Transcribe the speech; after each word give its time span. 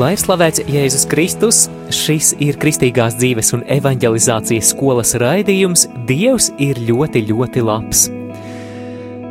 Lai 0.00 0.14
slavēts 0.16 0.62
Jēzus 0.64 1.02
Kristus, 1.10 1.56
šis 1.92 2.30
ir 2.40 2.56
Kristīgās 2.56 3.18
dzīves 3.18 3.50
un 3.52 3.64
evanģelizācijas 3.68 4.70
skolas 4.72 5.10
raidījums 5.20 5.82
Dievs 6.08 6.46
ir 6.62 6.78
ļoti, 6.86 7.20
ļoti 7.28 7.64
labs. 7.66 8.06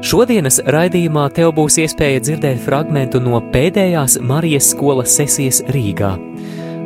Šodienas 0.05 0.59
raidījumā 0.69 1.23
tev 1.33 1.55
būs 1.57 1.79
iespēja 1.81 2.21
dzirdēt 2.21 2.61
fragmentu 2.67 3.17
no 3.23 3.39
pēdējās 3.55 4.19
Marijas 4.21 4.69
skolas 4.75 5.15
sesijas 5.17 5.63
Rīgā, 5.73 6.11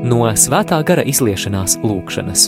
no 0.07 0.21
svētā 0.31 0.79
gara 0.87 1.03
izliešanās 1.03 1.75
lūkšanas. 1.83 2.47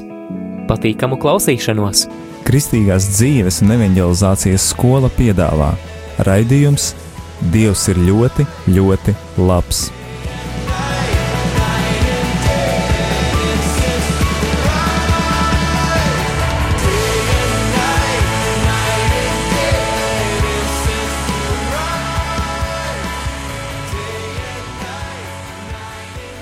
Patīkamu 0.72 1.20
klausīšanos! 1.20 2.06
Kristīgās 2.48 3.10
dzīves 3.18 3.60
un 3.66 3.76
evanģelizācijas 3.76 4.72
skola 4.72 5.12
piedāvā 5.20 5.74
raidījums 6.30 6.94
Dievs 7.52 7.90
ir 7.92 8.00
ļoti, 8.08 8.48
ļoti 8.72 9.20
labs. 9.44 9.90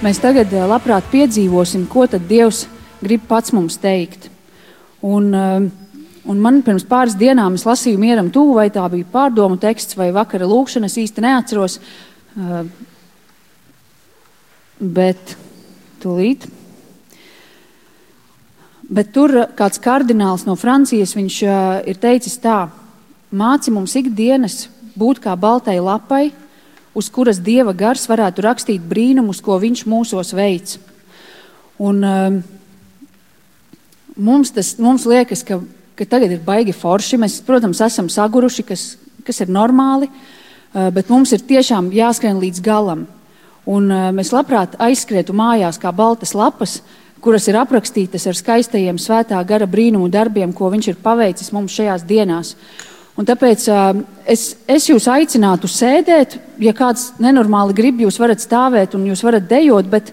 Mēs 0.04 0.18
tagad 0.20 0.52
eh, 0.52 0.64
labprāt 0.68 1.06
piedzīvosim, 1.14 1.86
ko 1.88 2.04
tad 2.12 2.26
Dievs 2.28 2.66
grib 3.00 3.22
pats 3.30 3.54
mums 3.56 3.78
teikt. 3.80 4.26
Un, 5.00 5.30
eh, 5.32 5.68
un 6.28 6.42
man 6.44 6.58
pirms 6.66 6.84
pāris 6.90 7.16
dienām 7.16 7.56
es 7.56 7.64
lasīju 7.64 8.02
mieram 8.02 8.28
tuvu, 8.34 8.58
vai 8.58 8.66
tā 8.68 8.84
bija 8.92 9.08
pārdomu 9.14 9.56
teksts 9.62 9.96
vai 9.96 10.10
vakara 10.12 10.50
lūkšana, 10.50 10.90
es 10.92 11.00
īsti 11.00 11.24
neatceros. 11.24 11.80
eh, 12.36 12.66
Bet 14.84 15.38
tūlīt. 16.04 16.50
Bet 18.92 19.14
tur 19.14 19.30
kāds 19.56 19.80
kardināls 19.80 20.44
no 20.46 20.58
Francijas 20.60 21.16
viņš 21.16 21.36
uh, 21.48 21.82
ir 21.88 21.96
teicis 21.96 22.36
tā, 22.44 22.68
māci 23.32 23.72
mums 23.72 23.96
ikdienas 23.96 24.68
būt 25.00 25.22
kā 25.24 25.38
baltai 25.40 25.80
lapai, 25.80 26.34
uz 26.94 27.10
kuras 27.10 27.42
dieva 27.42 27.74
gars 27.74 28.06
varētu 28.10 28.46
rakstīt 28.46 28.84
brīnumus, 28.86 29.42
ko 29.42 29.58
viņš 29.62 29.86
mūsos 29.90 30.34
veids. 30.38 30.78
Un, 31.82 32.04
um, 32.06 32.38
mums, 34.16 34.54
tas, 34.54 34.76
mums 34.82 35.08
liekas, 35.10 35.42
ka, 35.46 35.60
ka 35.98 36.08
tagad 36.10 36.36
ir 36.36 36.44
baigi 36.46 36.76
forši. 36.76 37.20
Mēs, 37.22 37.40
protams, 37.46 37.82
esam 37.82 38.12
saguruši, 38.14 38.66
kas, 38.70 38.86
kas 39.26 39.42
ir 39.42 39.52
normāli, 39.54 40.10
uh, 40.10 40.90
bet 40.94 41.10
mums 41.10 41.34
ir 41.34 41.46
tiešām 41.50 41.90
jāskrien 41.96 42.42
līdz 42.42 42.62
galam. 42.64 43.08
Un, 43.66 43.90
uh, 43.90 44.12
mēs 44.14 44.34
labprāt 44.36 44.78
aizskrietu 44.82 45.34
mājās 45.36 45.82
kā 45.82 45.92
baltas 45.96 46.36
lapas, 46.38 46.82
kuras 47.24 47.48
ir 47.48 47.58
aprakstītas 47.58 48.28
ar 48.28 48.38
skaistajiem 48.38 49.00
svētā 49.00 49.40
gara 49.48 49.66
brīnumu 49.70 50.10
darbiem, 50.12 50.52
ko 50.54 50.70
viņš 50.74 50.92
ir 50.92 51.04
paveicis 51.04 51.54
mums 51.56 51.74
šajās 51.74 52.04
dienās. 52.06 52.58
Un 53.14 53.28
tāpēc 53.30 53.66
uh, 53.70 53.92
es, 54.26 54.56
es 54.66 54.88
jūs 54.90 55.06
aicinātu 55.12 55.70
sēdēt, 55.70 56.40
ja 56.64 56.74
kāds 56.74 57.12
nenormāli 57.22 57.76
grib, 57.78 58.02
jūs 58.02 58.18
varat 58.22 58.42
stāvēt 58.42 58.96
un 58.98 59.06
jūs 59.12 59.22
varat 59.26 59.46
dejot, 59.50 59.90
bet, 59.92 60.10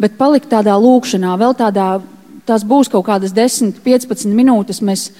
bet 0.00 0.16
palikt 0.16 0.48
tādā 0.52 0.76
lūkšanā, 0.80 1.34
vēl 1.40 1.56
tādā, 1.58 1.88
tās 2.48 2.64
būs 2.64 2.88
kaut 2.92 3.04
kādas 3.10 3.34
10, 3.36 3.82
15 3.84 4.32
minūtes, 4.32 4.80
mēs 4.80 5.10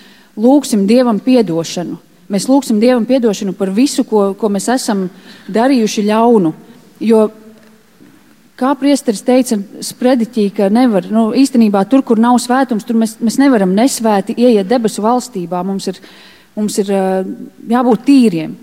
lūgsim 0.41 0.87
Dievam 0.89 1.21
piedošanu. 1.21 1.99
Mēs 2.33 2.49
lūgsim 2.49 2.81
Dievam 2.81 3.05
piedošanu 3.09 3.53
par 3.57 3.75
visu, 3.77 4.05
ko, 4.09 4.31
ko 4.37 4.49
mēs 4.53 4.71
esam 4.73 5.07
darījuši 5.53 6.09
ļaunu. 6.09 6.55
Jo 7.05 7.29
Kā 8.59 8.73
priesteris 8.75 9.21
teica, 9.23 9.55
sprediķī, 9.87 10.49
ka 10.51 10.67
nevar, 10.73 11.05
nu, 11.15 11.29
īstenībā 11.39 11.85
tur, 11.87 12.03
kur 12.03 12.19
nav 12.19 12.41
svētums, 12.43 12.83
tur 12.83 12.97
mēs, 12.99 13.13
mēs 13.23 13.37
nevaram 13.39 13.71
nesvēti 13.71 14.35
ieiet 14.35 14.67
debesu 14.67 15.05
valstībā. 15.05 15.61
Mums 15.63 15.87
ir, 15.93 16.01
mums 16.59 16.79
ir 16.83 16.91
jābūt 17.71 18.05
tīriem. 18.09 18.57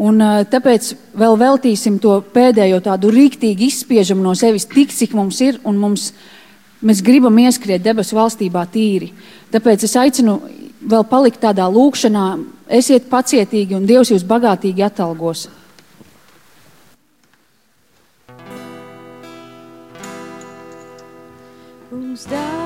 Un, 0.00 0.22
tāpēc 0.48 0.94
vēl 1.18 1.34
veltīsim 1.42 1.98
to 2.00 2.14
pēdējo 2.32 2.78
tādu 2.86 3.10
rīktīgi 3.12 3.68
izspiežam 3.68 4.22
no 4.24 4.32
sevis 4.38 4.64
tik, 4.70 4.94
cik 4.96 5.12
mums 5.18 5.42
ir, 5.44 5.58
un 5.68 5.76
mums, 5.76 6.10
mēs 6.80 7.02
gribam 7.04 7.36
ieskriet 7.42 7.84
debesu 7.84 8.16
valstībā 8.16 8.64
tīri. 8.72 9.10
Tāpēc 9.52 9.84
es 9.84 9.96
aicinu 10.00 10.38
vēl 10.80 11.04
palikt 11.10 11.42
tādā 11.44 11.68
lūkšanā, 11.68 12.26
esiet 12.80 13.10
pacietīgi, 13.12 13.76
un 13.76 13.88
Dievs 13.88 14.14
jūs 14.14 14.24
bagātīgi 14.24 14.86
atalgos. 14.86 15.48
Kungs 21.90 22.24
dari 22.30 22.59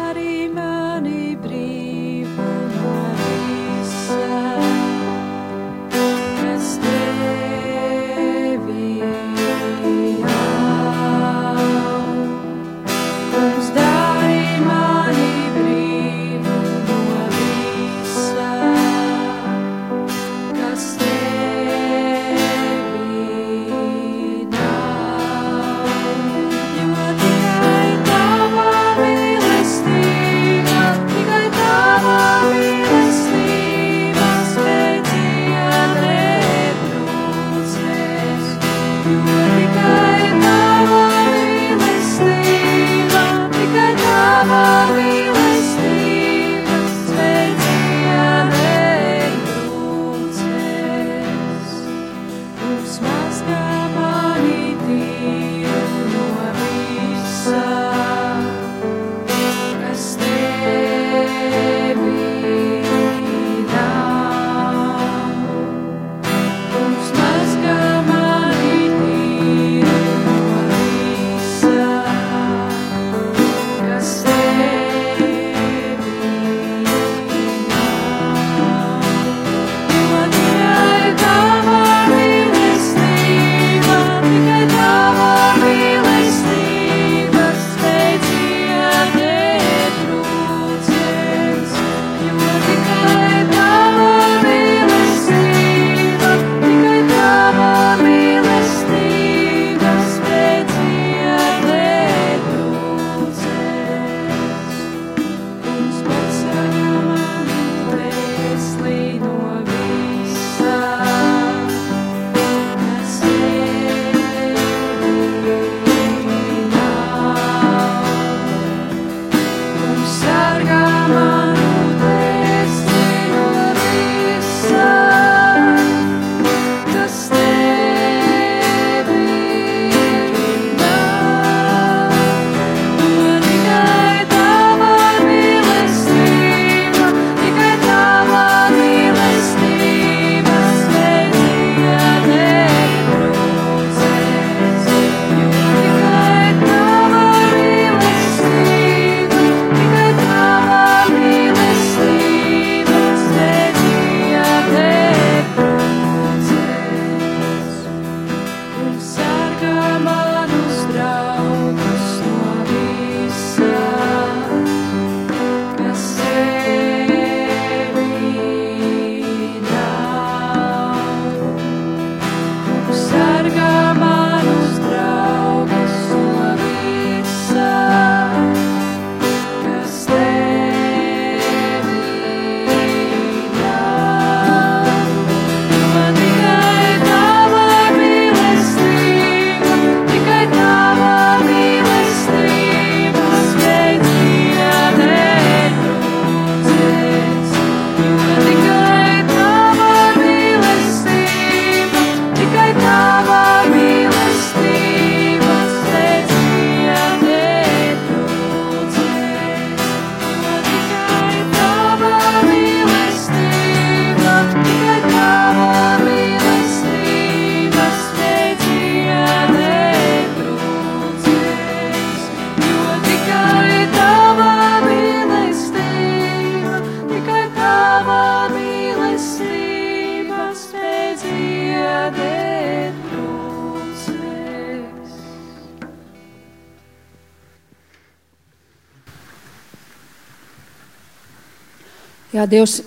Jā, 242.45 242.51
Dievs, 242.51 242.83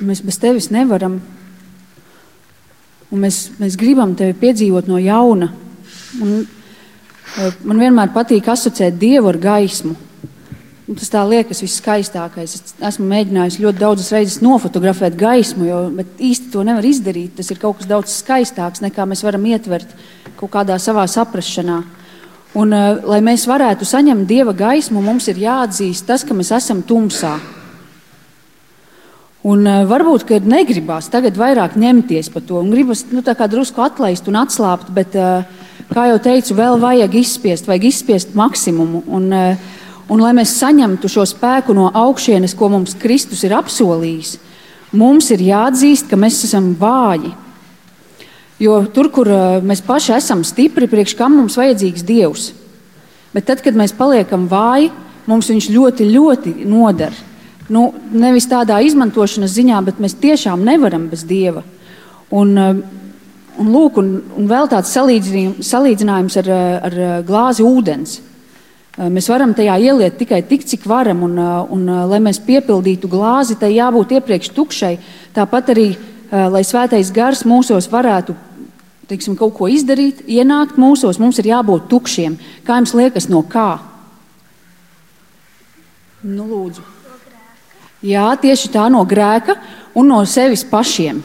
mēs 0.00 0.22
bez 0.24 0.38
tevis 0.40 0.70
nevaram. 0.72 1.18
Un 3.12 3.20
mēs, 3.20 3.50
mēs 3.60 3.76
gribam 3.76 4.14
tevi 4.16 4.32
piedzīvot 4.40 4.88
no 4.88 4.96
jauna. 4.96 5.50
Un, 6.24 6.46
eh, 7.36 7.58
man 7.68 7.82
vienmēr 7.82 8.14
patīk 8.14 8.48
asociēt 8.48 8.96
Dievu 8.96 9.28
ar 9.28 9.36
gaismu. 9.36 9.92
Un 10.88 10.96
tas 10.96 11.12
tā 11.12 11.20
liekas 11.28 11.60
viskaistākais. 11.60 12.54
Es 12.56 12.74
esmu 12.80 13.10
mēģinājis 13.12 13.60
ļoti 13.60 13.78
daudzas 13.78 14.10
reizes 14.16 14.40
nofotografēt 14.40 15.20
gaismu, 15.20 15.68
jo, 15.68 15.84
īsti 16.16 16.50
to 16.50 16.64
nevar 16.64 16.82
izdarīt. 16.88 17.36
Tas 17.36 17.50
ir 17.50 17.60
kaut 17.60 17.76
kas 17.76 17.92
daudz 17.92 18.16
skaistāks, 18.22 18.80
nekā 18.80 19.04
mēs 19.04 19.20
varam 19.22 19.44
ietvert 19.44 19.92
kaut 20.40 20.50
kādā 20.56 20.80
savā 20.80 21.04
saprašanā. 21.04 21.82
Un, 22.54 22.72
uh, 22.72 23.04
lai 23.04 23.20
mēs 23.20 23.44
varētu 23.44 23.84
saņemt 23.84 24.26
dieva 24.26 24.56
gaismu, 24.56 25.04
mums 25.04 25.28
ir 25.28 25.44
jāatzīst 25.44 26.08
tas, 26.08 26.24
ka 26.24 26.32
mēs 26.32 26.56
esam 26.56 26.80
tumsā. 26.82 27.59
Un, 29.40 29.64
uh, 29.64 29.86
varbūt, 29.88 30.26
ka 30.28 30.36
negribās 30.44 31.06
tagad 31.08 31.38
vairāk 31.40 31.72
ņemties 31.80 32.28
par 32.28 32.42
to, 32.44 32.58
un 32.60 32.68
gribas 32.68 33.06
nu, 33.08 33.22
drusku 33.24 33.80
atlaist 33.80 34.26
un 34.28 34.36
atslābt, 34.36 34.90
bet, 34.92 35.16
uh, 35.16 35.46
kā 35.88 36.10
jau 36.10 36.18
teicu, 36.20 36.56
vēl 36.58 36.76
vajag 36.82 37.14
izspiest, 37.22 37.68
vajag 37.70 37.86
izspiest 37.88 38.34
maksimumu. 38.36 39.00
Un, 39.08 39.30
uh, 39.32 39.70
un 40.12 40.20
lai 40.20 40.34
mēs 40.36 40.52
saņemtu 40.60 41.08
šo 41.08 41.24
spēku 41.24 41.72
no 41.72 41.88
augšienes, 41.88 42.52
ko 42.52 42.68
mums 42.68 42.92
Kristus 43.00 43.40
ir 43.48 43.56
apsolījis, 43.56 44.34
mums 44.92 45.30
ir 45.32 45.46
jāatzīst, 45.46 46.10
ka 46.10 46.20
mēs 46.20 46.42
esam 46.44 46.74
vāji. 46.76 47.32
Jo 48.60 48.82
tur, 48.92 49.08
kur 49.08 49.30
mēs 49.64 49.80
paši 49.80 50.18
esam 50.18 50.44
stipri, 50.44 50.84
priekš 50.84 51.16
kam 51.16 51.38
mums 51.38 51.56
vajadzīgs 51.56 52.04
Dievs. 52.04 52.50
Bet 53.32 53.48
tad, 53.48 53.64
kad 53.64 53.72
mēs 53.72 53.96
paliekam 53.96 54.44
vāji, 54.52 54.90
mums 55.30 55.48
viņš 55.48 55.72
ļoti, 55.72 56.12
ļoti 56.12 56.56
noder. 56.68 57.14
Nu, 57.70 57.90
nevis 58.10 58.48
tādā 58.50 58.80
izmantošanas 58.82 59.52
ziņā, 59.54 59.82
bet 59.86 60.00
mēs 60.02 60.16
tiešām 60.18 60.64
nevaram 60.66 61.06
bez 61.10 61.22
Dieva. 61.28 61.62
Un, 62.34 62.56
uh, 62.58 62.80
un, 63.60 63.70
lūk, 63.70 64.00
un, 64.02 64.10
un 64.38 64.50
vēl 64.50 64.70
tāds 64.70 64.90
salīdzinājums 64.94 66.38
ar, 66.42 66.50
uh, 66.50 66.74
ar 66.88 66.98
glāzi 67.26 67.66
ūdens. 67.66 68.18
Mēs 69.00 69.30
varam 69.30 69.54
tajā 69.56 69.78
ieliet 69.80 70.18
tikai 70.18 70.42
tik, 70.44 70.64
cik 70.66 70.82
varam, 70.90 71.22
un, 71.24 71.38
un 71.72 71.84
lai 72.10 72.18
mēs 72.20 72.40
piepildītu 72.44 73.08
glāzi, 73.08 73.54
tai 73.56 73.70
jābūt 73.72 74.16
iepriekš 74.18 74.50
tukšai. 74.52 74.90
Tāpat 75.32 75.70
arī, 75.72 75.86
lai 76.28 76.60
svētais 76.66 77.08
gars 77.14 77.46
mūsos 77.48 77.88
varētu 77.88 78.34
teiksim, 79.10 79.34
kaut 79.38 79.56
ko 79.58 79.68
izdarīt, 79.70 80.22
ienākt 80.30 80.78
mūsos, 80.80 81.18
mums 81.22 81.40
ir 81.42 81.50
jābūt 81.50 81.88
tukšiem. 81.90 82.38
Kā 82.66 82.78
jums 82.78 82.94
liekas, 82.94 83.26
no 83.32 83.42
kā? 83.42 83.72
Nu, 86.22 86.46
lūdzu. 86.46 86.84
Jā, 88.00 88.30
tieši 88.40 88.70
tā 88.72 88.86
no 88.88 89.02
grēka 89.04 89.58
un 89.92 90.08
no 90.08 90.22
sevis 90.24 90.62
pašiem. 90.64 91.18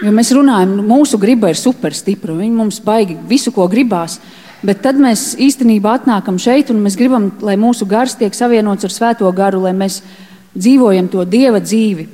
Jo 0.00 0.12
mēs 0.14 0.30
runājam, 0.32 0.76
nu, 0.78 0.84
mūsu 0.86 1.18
griba 1.20 1.50
ir 1.50 1.58
super 1.58 1.92
stipra, 1.96 2.36
viņi 2.38 2.54
mums 2.54 2.78
baigi 2.84 3.16
visu, 3.28 3.50
ko 3.52 3.66
gribās. 3.68 4.20
Bet 4.62 4.84
tad 4.84 5.00
mēs 5.00 5.34
īstenībā 5.40 5.96
atnākam 5.98 6.38
šeit 6.40 6.70
un 6.70 6.78
mēs 6.84 6.96
gribam, 6.96 7.26
lai 7.42 7.56
mūsu 7.60 7.88
gars 7.88 8.14
tiek 8.20 8.36
savienots 8.36 8.86
ar 8.86 8.94
svēto 8.94 9.28
garu, 9.34 9.64
lai 9.64 9.74
mēs 9.76 9.98
dzīvojam 10.54 11.10
to 11.10 11.24
dieva 11.28 11.58
dzīvi. 11.64 12.06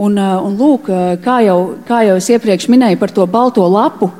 Un, 0.00 0.18
un 0.18 0.56
lūk, 0.56 0.90
kā 1.22 1.38
jau, 1.44 1.58
kā 1.86 2.02
jau 2.08 2.18
es 2.18 2.28
iepriekš 2.32 2.66
minēju 2.72 2.98
par 2.98 3.14
to 3.14 3.26
balto 3.30 3.66
lapu, 3.68 4.10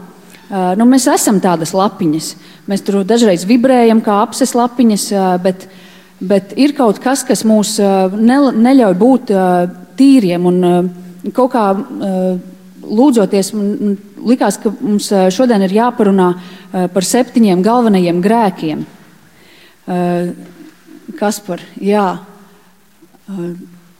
nu, 0.50 0.86
mēs 0.86 1.08
esam 1.10 1.40
tādas 1.42 1.74
lapiņas. 1.74 2.34
Mēs 2.70 2.84
tur 2.86 3.00
dažreiz 3.08 3.46
vibrējam 3.48 4.04
kā 4.04 4.20
apses 4.22 4.52
lapiņas, 4.54 5.06
bet, 5.42 5.66
bet 6.20 6.54
ir 6.60 6.74
kaut 6.76 7.00
kas, 7.02 7.24
kas 7.26 7.44
mūs 7.48 7.78
neļauj 7.80 8.96
būt 9.00 9.32
tīriem. 9.98 10.46
Un 10.50 11.32
kaut 11.36 11.52
kā 11.54 11.66
lūdzoties, 12.90 13.52
likās, 14.26 14.60
ka 14.62 14.72
mums 14.80 15.10
šodien 15.34 15.64
ir 15.66 15.76
jāparunā 15.80 16.30
par 16.94 17.06
septiņiem 17.06 17.64
galvenajiem 17.66 18.20
grēkiem. 18.24 18.84
Kas 21.20 21.40
par? 21.44 21.62
Jā 21.80 22.08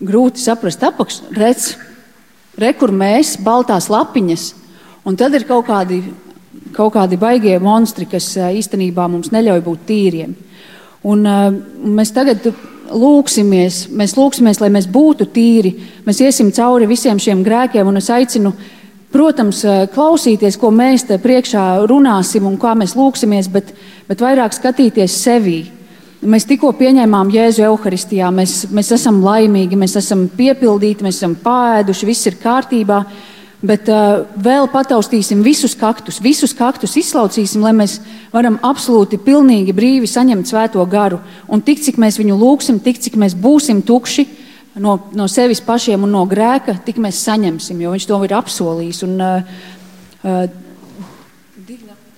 grūti 0.01 0.41
saprast 0.41 0.83
apakšu, 0.85 1.31
redz, 1.37 1.75
re, 2.59 2.73
kur 2.77 2.93
mēs, 2.95 3.37
baltās 3.45 3.91
lapiņas, 3.93 4.47
un 5.07 5.19
tad 5.21 5.37
ir 5.37 5.47
kaut 5.49 5.67
kādi, 5.69 6.01
kaut 6.77 6.95
kādi 6.97 7.19
baigie 7.21 7.59
monstri, 7.63 8.09
kas 8.09 8.33
īstenībā 8.41 9.07
mums 9.13 9.33
neļauj 9.35 9.65
būt 9.67 9.85
tīriem. 9.91 10.35
Un, 11.09 11.25
mēs 11.97 12.13
tagad 12.13 12.51
lūksimies, 12.91 13.87
mēs 13.97 14.17
lūksimies, 14.19 14.61
lai 14.61 14.69
mēs 14.75 14.89
būtu 14.91 15.31
tīri, 15.33 15.73
mēs 16.05 16.21
iesim 16.21 16.51
cauri 16.53 16.89
visiem 16.91 17.21
šiem 17.23 17.45
grēkiem, 17.47 17.89
es 17.97 18.11
aicinu, 18.13 18.53
protams, 19.13 19.63
klausīties, 19.95 20.59
ko 20.61 20.71
mēs 20.75 21.07
te 21.09 21.19
priekšā 21.23 21.87
runāsim 21.91 22.47
un 22.47 22.59
kā 22.61 22.75
mēs 22.79 22.97
lūksimies, 22.99 23.49
bet, 23.53 23.73
bet 24.09 24.25
vairāk 24.25 24.55
skatīties 24.57 25.17
sevī. 25.25 25.61
Mēs 26.21 26.45
tikko 26.45 26.75
pieņēmām 26.77 27.31
Jēzu 27.33 27.65
Euharistijā, 27.65 28.29
mēs, 28.35 28.67
mēs 28.77 28.91
esam 28.93 29.23
laimīgi, 29.25 29.79
mēs 29.81 29.97
esam 29.97 30.27
piepildīti, 30.29 31.07
mēs 31.07 31.23
esam 31.23 31.39
pāēduši, 31.41 32.09
viss 32.11 32.29
ir 32.29 32.37
kārtībā. 32.43 32.99
Bet 33.61 33.91
uh, 33.93 34.23
vēl 34.41 34.71
pataustīsim 34.73 35.43
visus 35.45 35.75
kaktus, 35.77 36.17
visus 36.25 36.55
kaktus 36.57 36.95
izslaucīsim, 36.97 37.61
lai 37.61 37.75
mēs 37.77 37.99
varam 38.33 38.57
absolūti 38.65 39.19
pilnīgi 39.21 39.75
brīvi 39.77 40.09
saņemt 40.09 40.49
svēto 40.49 40.85
garu. 40.89 41.19
Un 41.45 41.61
tik 41.61 41.83
cik 41.85 41.99
mēs 42.01 42.17
viņu 42.17 42.39
lūgsim, 42.41 42.79
tik 42.81 43.03
cik 43.05 43.19
mēs 43.21 43.37
būsim 43.37 43.83
tukši 43.85 44.25
no, 44.81 44.97
no 45.13 45.29
sevis 45.29 45.61
pašiem 45.61 46.09
un 46.09 46.17
no 46.17 46.25
grēka, 46.31 46.79
tik 46.87 47.03
mēs 47.05 47.21
saņemsim, 47.27 47.85
jo 47.85 47.93
viņš 47.93 48.09
to 48.09 48.23
ir 48.25 48.37
apsolījis. 48.39 49.03
Un, 49.05 49.21
uh, 49.21 49.61
uh, 50.25 50.70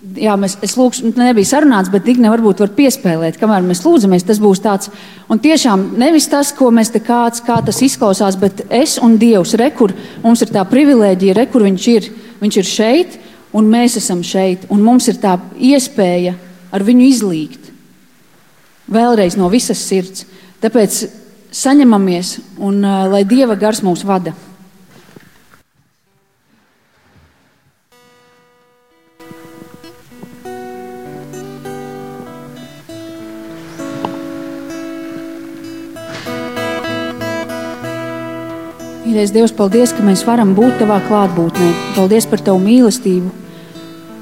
jā, 0.03 0.35
mēs, 0.41 0.57
es 0.65 0.75
lūkšu, 0.79 1.13
nebija 1.19 1.49
sarunāts, 1.49 1.91
bet 1.93 2.05
Digne 2.07 2.31
varbūt 2.33 2.63
var 2.63 2.73
piespēlēt, 2.77 3.39
kamēr 3.41 3.65
mēs 3.67 3.83
lūdzamies, 3.85 4.27
tas 4.27 4.41
būs 4.43 4.63
tāds. 4.65 4.91
Un 5.31 5.41
tiešām 5.43 5.93
nevis 6.01 6.29
tas, 6.33 6.53
ko 6.57 6.71
mēs 6.75 6.93
te 6.93 7.03
kāds, 7.05 7.43
kā 7.45 7.61
tas 7.65 7.81
izklausās, 7.85 8.39
bet 8.41 8.65
es 8.71 8.99
un 9.03 9.17
Dievs, 9.21 9.55
rekur, 9.61 9.95
mums 10.25 10.43
ir 10.45 10.53
tā 10.55 10.65
privilēģija, 10.69 11.39
rekur 11.39 11.67
viņš 11.69 11.89
ir, 11.95 12.11
viņš 12.43 12.61
ir 12.61 12.69
šeit, 12.69 13.19
un 13.57 13.71
mēs 13.71 13.99
esam 14.01 14.23
šeit, 14.27 14.67
un 14.73 14.83
mums 14.85 15.09
ir 15.13 15.21
tā 15.23 15.37
iespēja 15.59 16.37
ar 16.73 16.85
viņu 16.87 17.09
izlīgt. 17.09 17.73
Vēlreiz 18.93 19.39
no 19.39 19.49
visas 19.53 19.81
sirds. 19.81 20.27
Tāpēc 20.63 21.05
saņemamies, 21.53 22.37
un 22.65 22.81
uh, 22.83 23.05
lai 23.13 23.23
Dieva 23.29 23.57
gars 23.61 23.83
mūs 23.85 24.05
vada. 24.09 24.35
Mīļais 39.13 39.33
Dievs, 39.35 39.53
paldies, 39.53 39.91
ka 39.93 40.01
mēs 40.01 40.23
varam 40.25 40.55
būt 40.57 40.79
Tavā 40.81 40.95
klātbūtnē. 41.05 41.67
Paldies 41.93 42.25
par 42.25 42.41
Tavu 42.41 42.63
mīlestību, 42.65 43.29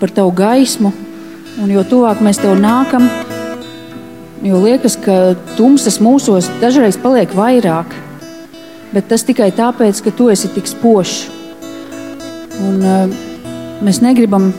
par 0.01 0.11
Tavu 0.11 0.33
gaismu. 0.35 0.91
Un 1.63 1.69
jo 1.71 1.85
tuvāk 1.87 2.19
mēs 2.27 2.41
Tev 2.43 2.57
nākam, 2.59 3.05
jo 4.43 4.59
liekas, 4.65 4.97
ka 4.99 5.37
tumsas 5.55 6.01
mūsos 6.03 6.49
dažreiz 6.59 6.99
paliek 6.99 7.31
vairāk. 7.39 7.95
Bet 8.91 9.07
tas 9.13 9.23
tikai 9.29 9.53
tāpēc, 9.55 10.01
ka 10.03 10.11
Tu 10.11 10.27
esi 10.35 10.51
tik 10.57 10.67
spožs. 10.67 11.21
Un, 12.59 12.83
uh, 12.83 13.15
mēs 13.87 14.03
negribam 14.03 14.51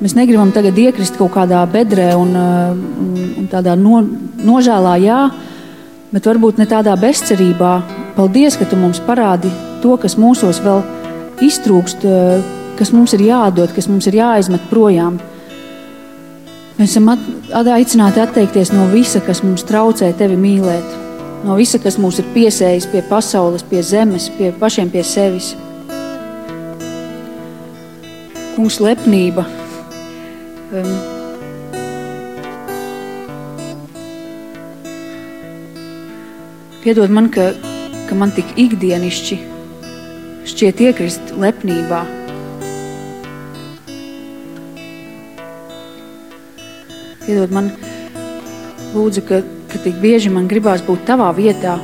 Mēs 0.00 0.12
negribam 0.16 0.48
tagad 0.52 0.76
iekrist 0.80 1.16
kaut 1.20 1.34
kādā 1.34 1.60
bedrē 1.68 2.14
un, 2.16 2.30
un, 2.36 3.16
un 3.36 3.48
tādā 3.52 3.74
no, 3.76 3.98
nožēlā, 4.44 4.94
jā, 5.04 5.18
bet 6.08 6.24
varbūt 6.24 6.56
ne 6.60 6.68
tādā 6.68 6.96
bezcerībā. 7.00 7.74
Paldies, 8.16 8.56
ka 8.56 8.64
tu 8.64 8.80
mums 8.80 9.00
parādi 9.04 9.52
to, 9.82 9.96
kas 10.00 10.16
mūsos 10.20 10.60
vēl 10.64 10.82
iztrūkst, 11.44 12.04
eh, 12.04 12.42
kas 12.78 12.92
mums 12.92 13.14
ir 13.16 13.24
jādod, 13.26 13.72
kas 13.74 13.88
mums 13.88 14.06
ir 14.08 14.18
jāizmet 14.20 14.68
projām. 14.70 15.18
Mēs 16.78 16.96
esam 16.96 17.10
aicināti 17.52 18.22
atteikties 18.22 18.72
no 18.72 18.86
visa, 18.88 19.20
kas 19.20 19.42
mums 19.44 19.66
traucē 19.68 20.14
tevi 20.16 20.38
mīlēt, 20.40 20.94
no 21.44 21.56
visa, 21.58 21.78
kas 21.78 21.98
mūs 22.00 22.22
ir 22.22 22.30
piesējis 22.32 22.88
pie 22.92 23.02
pasaules, 23.02 23.62
pie 23.62 23.82
zemes, 23.82 24.30
pie 24.38 24.52
pašiem 24.52 24.90
pie 24.90 25.04
sevis. 25.04 25.54
Kungs, 28.56 28.80
lepnība. 28.80 29.44
Um, 30.72 30.98
Piedod 36.80 37.12
man, 37.12 37.28
ka, 37.28 37.50
ka 38.08 38.16
man 38.16 38.30
tik 38.32 38.56
ikdienišķi 38.56 39.49
šķiet 40.48 40.80
iekrist 40.86 41.32
lepnībā. 41.36 42.00
Piedod 47.26 47.52
man, 47.54 47.68
lūdzu, 48.94 49.22
ka, 49.28 49.42
ka 49.70 49.80
tik 49.84 50.00
bieži 50.02 50.32
man 50.32 50.48
gribās 50.50 50.82
būt 50.86 51.04
tavā 51.06 51.28
vietā, 51.36 51.76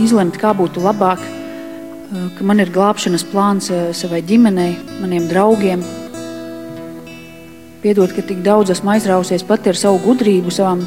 izlemt, 0.00 0.38
kā 0.40 0.54
būtu 0.56 0.82
labāk, 0.82 1.20
eh, 1.22 2.28
ka 2.38 2.46
man 2.48 2.62
ir 2.64 2.72
glābšanas 2.72 3.26
plāns 3.30 3.70
eh, 3.70 3.92
savai 3.94 4.22
ģimenei, 4.26 4.74
maniem 5.02 5.28
draugiem. 5.30 5.84
Piedod, 7.82 8.14
ka 8.14 8.22
tik 8.22 8.42
daudz 8.46 8.70
esmu 8.74 8.94
aizrausies 8.94 9.44
pati 9.46 9.70
ar 9.70 9.78
savu 9.78 10.00
gudrību, 10.04 10.50
savam, 10.54 10.86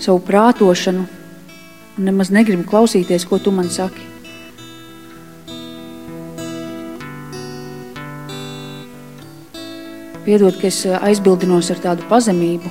savu 0.00 0.20
prātošanu, 0.20 1.06
un 1.96 2.04
nemaz 2.04 2.30
negribu 2.30 2.68
klausīties, 2.68 3.24
ko 3.28 3.40
tu 3.40 3.52
man 3.52 3.72
saki. 3.72 4.15
Piedod, 10.26 10.56
ka 10.58 10.66
es 10.66 10.80
eh, 10.82 10.96
aizbildinos 11.06 11.68
ar 11.70 11.78
tādu 11.78 12.02
pazemību. 12.10 12.66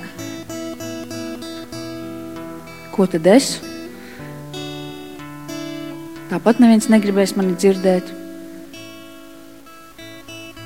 Ko 2.92 3.06
tad 3.08 3.30
es? 3.32 3.62
Tāpat 6.28 6.60
neviens 6.60 6.90
negribēs 6.92 7.32
mani 7.40 7.56
dzirdēt. 7.56 8.12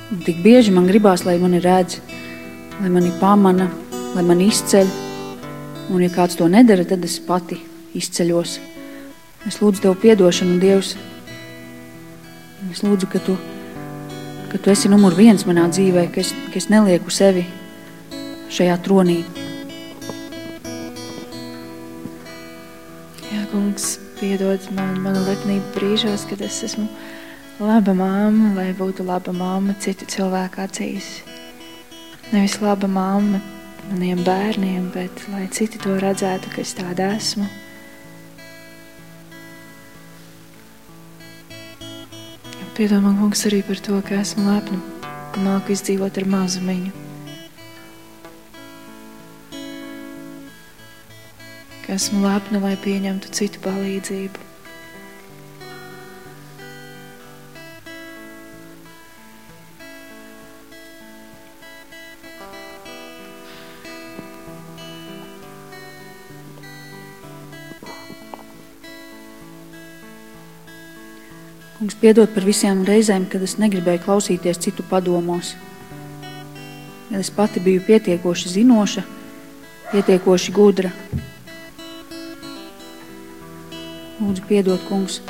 Un 0.10 0.24
tik 0.25 0.41
bieži 0.41 0.74
man 0.74 0.89
gribās, 0.89 1.27
lai 1.29 1.38
mani 1.38 1.62
redz, 1.62 2.00
lai 2.79 2.89
mani 2.89 3.13
pamana, 3.22 3.69
lai 4.15 4.25
mani 4.25 4.50
izceļ. 4.50 4.89
Un, 5.93 6.01
ja 6.01 6.10
kāds 6.10 6.41
to 6.41 6.50
nedara, 6.50 6.89
tad 6.89 7.05
es 7.05 7.19
pati 7.22 7.60
izceļos. 8.01 8.58
Es 9.46 9.62
lūdzu 9.62 9.86
tev 9.86 10.10
atdošanu, 10.15 10.58
Dievs. 10.65 10.96
Es 12.74 12.81
lūdzu, 12.81 13.13
ka 13.13 13.22
tu, 13.29 13.38
ka 14.50 14.58
tu 14.58 14.72
esi 14.74 14.89
numur 14.89 15.13
viens 15.13 15.46
manā 15.46 15.68
dzīvē, 15.70 16.08
ka 16.13 16.24
es, 16.24 16.34
ka 16.50 16.58
es 16.58 16.70
nelieku 16.74 17.13
sevi 17.13 17.46
šajā 18.50 18.77
tronī. 18.86 19.20
Jā, 23.29 23.44
kungs, 23.53 24.00
piedod 24.18 24.65
man 24.77 24.98
manu 25.03 25.22
lepnību 25.27 25.75
brīžos, 25.75 26.25
kad 26.29 26.41
es 26.46 26.63
esmu 26.65 26.88
laba 27.62 27.94
māma, 27.94 28.56
lai 28.58 28.72
būtu 28.74 29.06
laba 29.06 29.36
māma 29.36 29.77
citu 29.84 30.10
cilvēku 30.10 30.65
acīs. 30.65 31.20
Nevis 32.34 32.58
laba 32.63 32.89
māma 32.89 33.41
maniem 33.89 34.22
bērniem, 34.25 34.89
bet 34.94 35.25
lai 35.34 35.48
citi 35.53 35.82
to 35.82 35.98
redzētu, 36.01 36.53
ka 36.53 36.63
es 36.65 36.74
tāda 36.77 37.13
esmu. 37.18 37.46
Piedod 42.80 43.02
man, 43.04 43.18
kungs, 43.20 43.42
arī 43.44 43.58
par 43.68 43.76
to, 43.84 43.98
ka 44.08 44.22
esmu 44.24 44.46
lepna, 44.46 44.78
ka 45.36 45.42
māku 45.44 45.74
izdzīvot 45.76 46.16
ar 46.22 46.26
mazumiņu. 46.32 46.92
Ka 51.84 51.98
esmu 51.98 52.24
lepna, 52.24 52.62
lai 52.64 52.78
pieņemtu 52.80 53.34
citu 53.36 53.60
palīdzību. 53.68 54.49
Kungs, 71.80 71.96
piedod 71.96 72.28
par 72.36 72.44
visām 72.44 72.82
reizēm, 72.84 73.24
kad 73.32 73.40
es 73.40 73.54
negribēju 73.56 74.02
klausīties 74.04 74.58
citu 74.60 74.84
padomos. 74.90 75.54
Kad 77.08 77.22
es 77.22 77.30
pati 77.32 77.62
biju 77.64 77.80
pietiekoši 77.86 78.52
zinoša, 78.52 79.04
pietiekoši 79.94 80.56
gudra. 80.58 80.92
Lūdzu, 84.18 84.44
piedod, 84.52 84.84
kungs. 84.90 85.22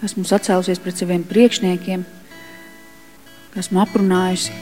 Esmu 0.00 0.24
sacēlusies 0.24 0.80
pret 0.80 1.04
saviem 1.04 1.28
priekšniekiem, 1.28 2.08
esmu 3.60 3.84
aprunājusi, 3.84 4.56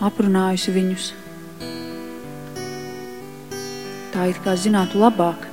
aprunājusi 0.00 0.78
viņus. 0.80 1.12
Tā 4.16 4.32
it 4.32 4.40
kā 4.40 4.56
zinātu 4.56 5.04
labāk, 5.04 5.44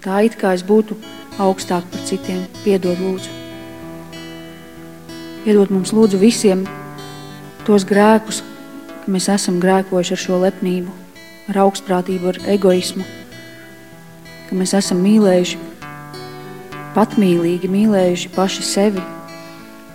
tā 0.00 0.24
it 0.24 0.40
kā 0.40 0.56
es 0.56 0.64
būtu 0.64 0.96
augstāk 1.38 1.86
par 1.92 2.02
citiem. 2.08 2.42
Piedod, 2.64 2.98
lūdzu. 2.98 3.30
Piedod 5.44 5.70
mums, 5.72 5.94
lūdzu, 5.96 6.18
visiem 6.20 6.66
tos 7.64 7.86
grēkus, 7.88 8.42
ka 9.04 9.12
mēs 9.12 9.28
esam 9.32 9.60
grēkojuši 9.62 10.16
ar 10.16 10.20
šo 10.24 10.40
lepnību, 10.42 10.92
ar 11.52 11.62
augstprātību, 11.64 12.32
ar 12.32 12.40
egoismu, 12.56 13.06
ka 14.48 14.58
mēs 14.58 14.74
esam 14.76 15.00
mīlējuši, 15.04 15.60
patmīlīgi 16.96 17.70
mīlējuši 17.70 18.32
paši 18.34 18.66
sevi 18.66 19.04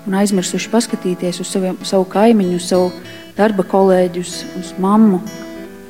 un 0.06 0.16
aizmirsuši 0.20 0.72
paskatīties 0.72 1.42
uz 1.42 1.52
saviem, 1.52 1.78
savu 1.86 2.08
kaimiņu, 2.14 2.60
uz 2.60 2.70
savu 2.70 2.92
darba 3.38 3.66
kolēģi, 3.68 4.22
uz, 4.22 4.38
uz 4.62 4.72
mammu, 4.82 5.22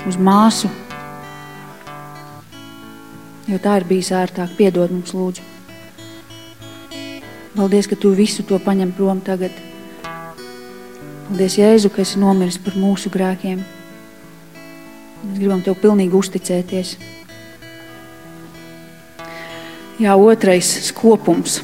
uz 0.09 0.17
māsu. 0.17 0.71
Jo 3.45 3.59
tā 3.61 3.75
ir 3.77 3.85
bijis 3.85 4.09
ērtāk. 4.15 4.55
Piedod 4.57 4.93
mums, 4.93 5.13
lūdzu. 5.13 5.43
Paldies, 7.55 7.87
ka 7.87 7.95
tu 7.95 8.11
visu 8.17 8.43
to 8.43 8.57
paņem 8.59 8.91
prom 8.97 9.21
tagad. 9.23 9.53
Paldies, 11.27 11.59
Jēzu, 11.61 11.91
ka 11.93 12.01
esi 12.03 12.19
nomiris 12.19 12.57
par 12.61 12.75
mūsu 12.79 13.11
grēkiem. 13.13 13.61
Mēs 15.25 15.37
gribam 15.37 15.61
tev 15.65 15.77
pilnīgi 15.81 16.17
uzticēties. 16.17 16.97
Jā, 20.01 20.17
otrais 20.19 20.73
skopums. 20.89 21.61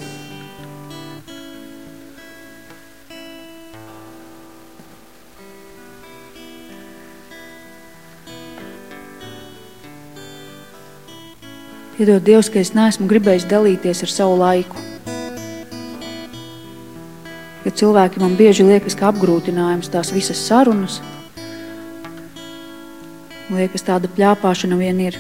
Piedod 12.01 12.23
Dievs, 12.25 12.47
ka 12.49 12.57
es 12.57 12.71
neesmu 12.73 13.05
gribējis 13.05 13.43
dalīties 13.45 13.99
ar 14.01 14.09
savu 14.09 14.39
laiku. 14.39 14.79
Kad 17.61 17.75
cilvēki 17.77 18.23
man 18.23 18.33
bieži 18.39 18.65
liekas, 18.65 18.95
ka 18.97 19.11
apgrūtinājums 19.11 19.91
tās 19.93 20.09
visas 20.09 20.41
sarunas, 20.41 20.95
liekas, 23.53 23.85
tāda 23.85 24.09
plāpāšana 24.09 24.79
vien 24.79 25.03
ir. 25.11 25.19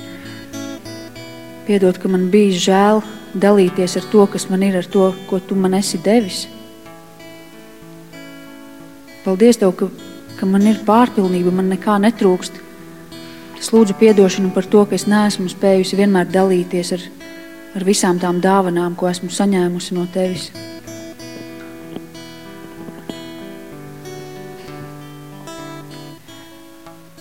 Piedod, 1.67 2.01
ka 2.01 2.09
man 2.09 2.31
bija 2.33 2.57
žēl 2.65 3.03
dalīties 3.45 3.99
ar 4.01 4.09
to, 4.15 4.25
kas 4.33 4.49
man 4.49 4.65
ir, 4.65 4.79
ar 4.81 4.89
to, 4.89 5.11
ko 5.29 5.37
tu 5.37 5.53
man 5.53 5.77
esi 5.77 6.01
devis. 6.01 6.47
Paldies 9.21 9.61
Tev, 9.61 9.77
ka, 9.77 9.93
ka 10.41 10.49
man 10.49 10.65
ir 10.65 10.81
pārpilnība, 10.89 11.53
man 11.61 11.69
nekā 11.75 12.01
netrūkst. 12.09 12.70
Es 13.61 13.69
lūdzu 13.69 13.93
atdošanu 13.93 14.49
par 14.55 14.65
to, 14.65 14.81
ka 14.89 14.97
es 14.97 15.03
neesmu 15.05 15.45
spējusi 15.51 15.99
vienmēr 15.99 16.25
dalīties 16.33 16.95
ar, 16.95 17.03
ar 17.77 17.83
visām 17.85 18.17
tām 18.17 18.39
dāvanām, 18.41 18.95
ko 18.97 19.05
esmu 19.05 19.29
saņēmusi 19.29 19.93
no 19.93 20.07
Tevis. 20.09 20.49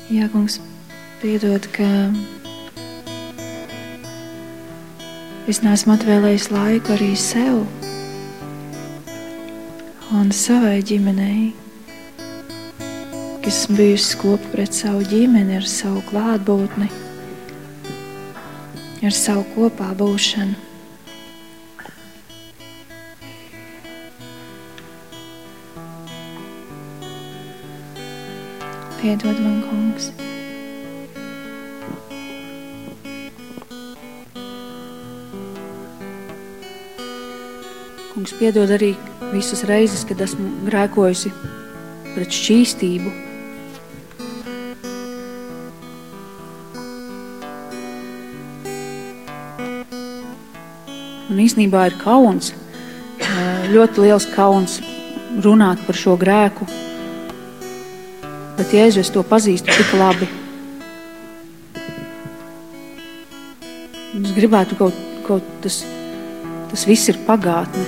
Jā, 0.08 0.32
kungs, 0.32 0.56
piedod, 1.20 1.68
ka 1.76 1.86
es 5.44 5.60
neesmu 5.60 5.98
atvēlējis 5.98 6.48
laiku 6.56 6.96
arī 6.96 7.12
sev 7.20 7.66
un 10.16 10.32
savai 10.32 10.80
ģimenei. 10.80 11.69
Esmu 13.50 13.76
bijusi 13.76 14.12
skopa 14.12 14.46
pret 14.52 14.70
savu 14.70 15.00
ģimeni, 15.10 15.56
ar 15.58 15.64
savu 15.66 16.04
klātbūtni, 16.06 16.86
ar 19.02 19.14
savu 19.16 19.42
kopā 19.56 19.88
būšanu. 19.98 20.54
Piedod 29.00 29.40
man, 29.42 29.56
kungs. 29.64 30.12
Kungs, 38.12 38.36
piedod 38.38 38.76
arī 38.78 38.92
visas 39.32 39.66
reizes, 39.66 40.06
kad 40.06 40.22
esmu 40.28 40.52
grēkojusi 40.70 41.34
pret 42.12 42.38
šķīstību. 42.38 43.29
Un 51.60 51.66
īsnībā 51.66 51.80
ir 51.90 51.94
kauns, 52.00 52.54
ļoti 53.68 54.00
liels 54.00 54.24
kauns 54.32 54.78
runāt 55.44 55.82
par 55.84 55.98
šo 55.98 56.14
grēku. 56.16 56.64
Bet 58.56 58.72
Jēzu 58.72 59.02
es 59.02 59.10
to 59.12 59.20
pazīstu 59.20 59.68
tik 59.68 59.92
labi. 60.00 60.30
Es 64.22 64.32
gribētu 64.38 64.80
kaut, 64.80 65.04
kaut 65.28 65.52
tas, 65.60 65.82
tas 66.72 66.86
viss 66.88 67.12
ir 67.12 67.20
pagātne. 67.28 67.84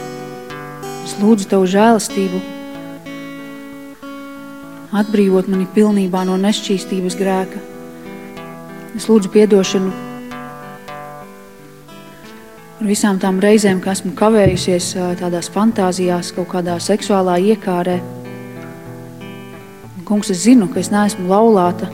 Es 1.07 1.17
lūdzu 1.25 1.49
Tavu 1.49 1.65
žēlastību, 1.65 2.45
atbrīvot 5.01 5.49
mani 5.49 5.65
pilnībā 5.73 6.29
no 6.29 6.37
nešķīstības 6.45 7.17
grēka. 7.25 7.69
Es 9.01 9.09
lūdzu 9.09 9.33
piedošanu 9.33 10.12
par 12.83 12.90
visām 12.90 13.18
tām 13.23 13.37
reizēm, 13.38 13.79
kad 13.79 13.95
esmu 13.95 14.11
kavējusies 14.18 14.88
tādās 15.21 15.47
fantāzijās, 15.55 16.33
kaut 16.35 16.49
kādā 16.51 16.75
seksuālā 16.83 17.37
iekārē. 17.53 18.01
Kungs, 20.09 20.33
es 20.35 20.40
zinu, 20.42 20.66
ka 20.66 20.81
es 20.81 20.90
neesmu 20.90 21.29
laulāta. 21.31 21.87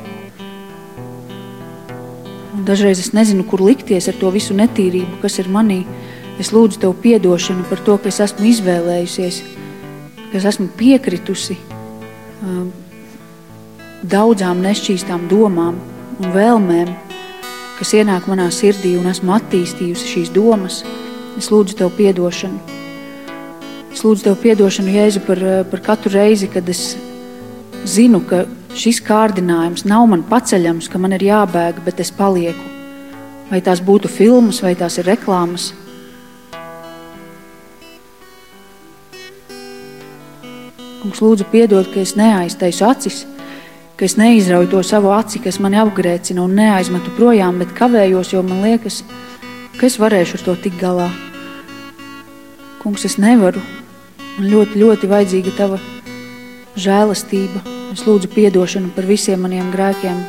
Un 2.56 2.64
dažreiz 2.64 3.02
es 3.02 3.12
nezinu, 3.12 3.44
kur 3.44 3.60
likties 3.60 4.08
ar 4.08 4.16
to 4.16 4.30
visu 4.32 4.56
netīrību, 4.56 5.18
kas 5.20 5.36
ir 5.42 5.50
manī. 5.52 5.82
Es 6.40 6.54
lūdzu 6.56 6.80
Tev 6.80 6.94
piedošanu 7.02 7.66
par 7.68 7.84
to, 7.84 7.98
ka 8.00 8.08
es 8.08 8.22
esmu 8.24 8.48
izvēlējusies, 8.48 9.42
ka 10.30 10.40
es 10.40 10.46
esmu 10.48 10.70
piekritusi 10.78 11.58
um, 12.40 12.72
daudzām 14.08 14.64
nešķīstām 14.64 15.28
domām 15.28 15.76
un 16.16 16.32
vēlmēm, 16.32 16.96
kas 17.78 17.94
ienāk 17.94 18.26
manā 18.26 18.48
sirdī 18.50 18.96
un 18.98 19.06
esmu 19.06 19.36
attīstījusi 19.36 20.08
šīs 20.12 20.32
domas. 20.34 20.82
Es 21.38 21.52
lūdzu 21.52 21.76
Tev 21.78 21.92
piedošanu. 21.94 22.58
Es 23.94 24.02
lūdzu 24.02 24.26
Tev 24.26 24.38
piedošanu, 24.42 24.90
Jēzu, 24.96 25.22
par, 25.26 25.38
uh, 25.38 25.60
par 25.70 25.84
katru 25.86 26.10
reizi, 26.16 26.50
kad 26.50 26.66
es 26.68 26.96
zinu, 27.86 28.18
ka 28.26 28.44
šis 28.74 28.98
kārdinājums 29.06 29.86
nav 29.86 30.08
man 30.10 30.26
paceļams, 30.26 30.90
ka 30.90 30.98
man 30.98 31.14
ir 31.14 31.28
jābēg, 31.28 31.78
bet 31.86 32.02
es 32.02 32.10
palieku. 32.14 32.66
Vai 33.48 33.62
tās 33.64 33.80
būtu 33.80 34.10
filmas, 34.10 34.58
vai 34.64 34.74
tās 34.76 34.98
ir 34.98 35.06
reklāmas. 35.08 35.70
Kungs, 40.98 41.22
lūdzu, 41.22 41.46
piedod, 41.54 41.86
ka 41.94 42.02
es 42.02 42.16
neaiztaisu 42.18 42.84
acis, 42.90 43.22
ka 43.98 44.06
es 44.06 44.14
neizrauju 44.14 44.70
to 44.70 44.82
savu 44.86 45.10
aci, 45.10 45.40
kas 45.42 45.58
mani 45.58 45.80
apgrēcina 45.80 46.44
un 46.44 46.54
neaizmetu 46.54 47.10
projām, 47.16 47.58
bet 47.58 47.74
kavējos, 47.74 48.30
jo 48.30 48.44
man 48.46 48.62
liekas, 48.62 49.02
ka 49.74 49.88
es 49.90 49.98
varēšu 49.98 50.38
ar 50.38 50.44
to 50.46 50.54
tikt 50.62 50.78
galā. 50.78 51.08
Kungs, 52.78 53.08
es 53.08 53.18
nevaru. 53.18 53.62
Man 54.38 54.46
ļoti, 54.52 54.78
ļoti 54.78 55.10
vajadzīga 55.10 55.56
tava 55.58 55.82
žēlastība. 56.78 57.64
Es 57.90 58.06
lūdzu 58.06 58.30
piedošanu 58.30 58.94
par 58.94 59.08
visiem 59.08 59.42
maniem 59.42 59.72
grēkiem, 59.74 60.22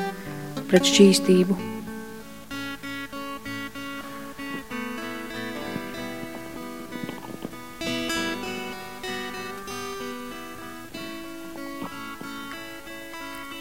pret 0.72 0.90
šķīstību. 0.90 1.69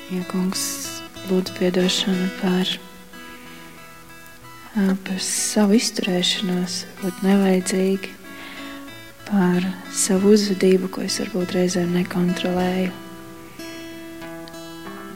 Ja 0.08 0.22
kungs 0.24 0.62
lūdzu 1.28 1.52
piedošanu 1.58 2.30
par, 2.38 2.70
par 5.04 5.18
savu 5.20 5.76
izturēšanos, 5.76 6.78
būt 7.02 7.20
nevajadzīgi, 7.26 8.14
par 9.26 9.68
savu 9.92 10.32
uzvedību, 10.32 10.88
ko 10.94 11.04
es 11.04 11.20
varbūt 11.20 11.52
reizēm 11.58 11.92
nekontrolēju, 11.98 12.96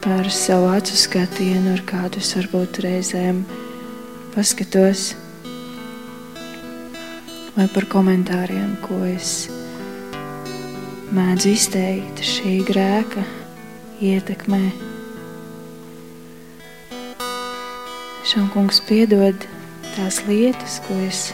par 0.05 0.29
savu 0.29 0.69
acu 0.75 1.01
skatienu, 1.07 1.73
ar 1.73 1.85
kādu 1.89 2.21
es 2.21 2.29
varbūt 2.37 2.83
reizēm 2.85 3.41
paskatos, 4.37 5.15
vai 7.57 7.65
par 7.73 7.89
komentāriem, 7.89 8.77
ko 8.85 9.01
es 9.09 9.47
mēdzu 11.17 11.57
izteikt. 11.57 12.21
Šī 12.21 12.59
grēka 12.69 13.25
ietekmē. 14.03 14.61
Šām 18.27 18.49
kungs 18.53 18.79
piedod 18.87 19.47
tās 19.95 20.21
lietas, 20.27 20.79
ko 20.85 20.95
es 21.07 21.31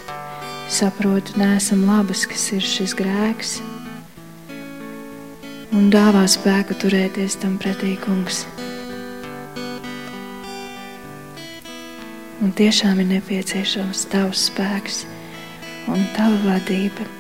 saprotu, 0.69 1.38
nesam 1.41 1.86
labas, 1.89 2.25
kas 2.29 2.47
ir 2.58 2.65
šis 2.65 2.95
grēks. 2.97 3.60
Un 5.73 5.91
dāvā 5.93 6.25
spēku 6.29 6.77
turēties 6.82 7.38
tam 7.41 7.60
pretī, 7.62 7.93
kungs. 8.01 8.43
Un 12.39 12.53
tiešām 12.58 13.03
ir 13.03 13.10
nepieciešams 13.13 14.08
tavs 14.10 14.49
spēks 14.49 15.03
un 15.91 16.05
tava 16.17 16.41
vadība. 16.45 17.18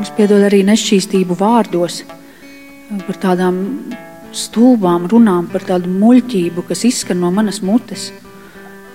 Mums 0.00 0.14
piedod 0.16 0.40
arī 0.40 0.62
nešķīstību 0.64 1.34
vārdos, 1.36 1.98
par 3.04 3.16
tādām 3.20 3.56
stulbām 4.32 5.02
runām, 5.12 5.44
par 5.52 5.66
tādu 5.68 5.90
muļķību, 5.92 6.62
kas 6.70 6.86
izskan 6.88 7.18
no 7.20 7.28
manas 7.28 7.58
mutes. 7.60 8.06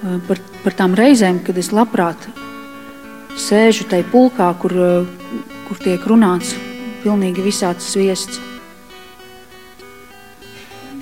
Par, 0.01 0.39
par 0.63 0.73
tām 0.79 0.95
reizēm, 0.97 1.43
kad 1.45 1.59
es 1.61 1.69
labprāt 1.69 2.25
sēžu 3.37 3.85
tajā 3.91 4.07
pulkā, 4.09 4.47
kur, 4.63 4.73
kur 5.67 5.81
tiek 5.83 6.07
runāts 6.09 6.55
pilnīgi 7.03 7.45
visāds 7.45 7.85
sviests. 7.91 8.39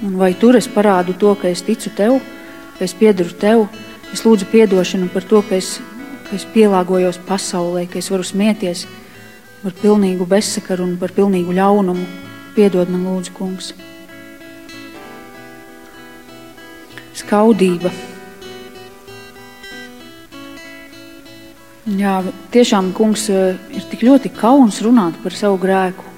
Un 0.04 0.18
vai 0.20 0.34
tur 0.42 0.60
es 0.60 0.68
parādu 0.68 1.16
to, 1.16 1.32
ka 1.40 1.48
es 1.48 1.64
ticu 1.64 1.94
tev, 1.96 2.18
ka 2.76 2.84
es 2.84 2.98
piedaru 3.00 3.40
tev, 3.40 3.64
es 4.12 4.26
lūdzu 4.28 4.52
piedošanu 4.52 5.08
par 5.16 5.24
to, 5.32 5.40
ka 5.48 5.56
es, 5.62 5.78
ka 6.28 6.36
es 6.36 6.44
pielāgojos 6.52 7.22
pasaulē, 7.24 7.86
ka 7.88 8.04
es 8.04 8.12
varu 8.12 8.28
smieties 8.28 8.84
par 9.64 9.74
pilnīgu 9.80 10.28
bezsakaru 10.28 10.84
un 10.84 10.96
par 11.00 11.14
pilnīgu 11.16 11.56
ļaunumu. 11.56 12.06
Piedod 12.54 12.90
man, 12.92 13.06
lūdzu, 13.08 13.34
kungs. 13.38 13.72
Skaudība. 17.18 17.90
Jā, 21.84 22.20
tiešām, 22.54 22.92
kungs, 22.96 23.26
ir 23.32 23.88
tik 23.92 24.04
ļoti 24.08 24.32
kauns 24.36 24.82
runāt 24.84 25.18
par 25.24 25.36
savu 25.36 25.58
grēku. 25.64 26.12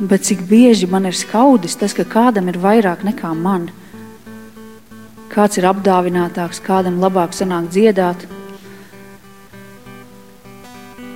Bet 0.00 0.26
cik 0.26 0.42
bieži 0.48 0.88
man 0.90 1.06
ir 1.06 1.16
skaudis 1.16 1.76
tas, 1.78 1.94
ka 1.96 2.04
kādam 2.04 2.50
ir 2.50 2.58
vairāk 2.60 3.04
nekā 3.06 3.30
man. 3.38 3.68
Kāds 5.32 5.60
ir 5.60 5.68
apdāvinātāks, 5.70 6.60
kādam 6.64 6.98
labāk 7.02 7.32
sanāk 7.36 7.70
dziedāt, 7.72 8.26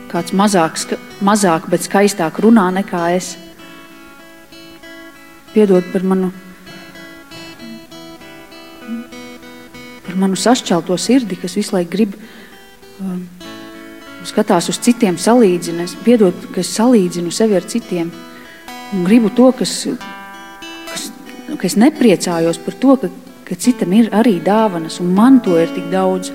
kāds 0.09 0.35
mazāk, 0.37 0.79
ska- 0.81 0.99
mazāk, 1.25 1.68
bet 1.71 1.85
skaistāk 1.85 2.40
runā 2.42 2.68
nekā 2.81 3.05
es. 3.16 3.37
Piedod 5.53 5.85
par 5.92 6.05
manu, 6.05 6.31
par 10.07 10.16
manu 10.16 10.37
sašķelto 10.37 10.97
sirdi, 11.01 11.38
kas 11.40 11.57
visu 11.59 11.77
laiku 11.77 11.92
grib 11.92 12.16
um, 13.01 13.23
skatās 14.29 14.68
uz 14.73 14.81
citiem, 14.85 15.18
salīdzina. 15.21 15.87
Es 15.88 15.97
piedod, 16.05 16.37
ka 16.55 16.62
es 16.64 16.73
salīdzinu 16.77 17.33
sevi 17.35 17.57
ar 17.59 17.66
citiem 17.68 18.12
un 18.92 19.05
gribu 19.05 19.31
to, 19.37 19.51
kas, 19.53 19.73
kas, 20.88 21.09
ka 21.57 21.66
es 21.68 21.77
nepriecājos 21.81 22.61
par 22.64 22.77
to, 22.81 22.97
ka, 23.03 23.11
ka 23.49 23.59
citam 23.61 23.92
ir 23.97 24.09
arī 24.16 24.38
dāvanas, 24.44 25.01
un 25.05 25.12
man 25.16 25.40
to 25.44 25.59
ir 25.61 25.73
tik 25.75 25.90
daudz. 25.92 26.33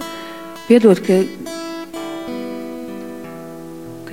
Piedod, 0.67 1.01
ka, 1.05 1.23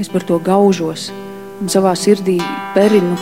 ka 0.00 0.06
es 0.06 0.08
par 0.08 0.22
to 0.24 0.38
gaužos 0.40 1.10
un 1.60 1.68
savā 1.68 1.90
sirdī 1.92 2.38
perinu 2.72 3.18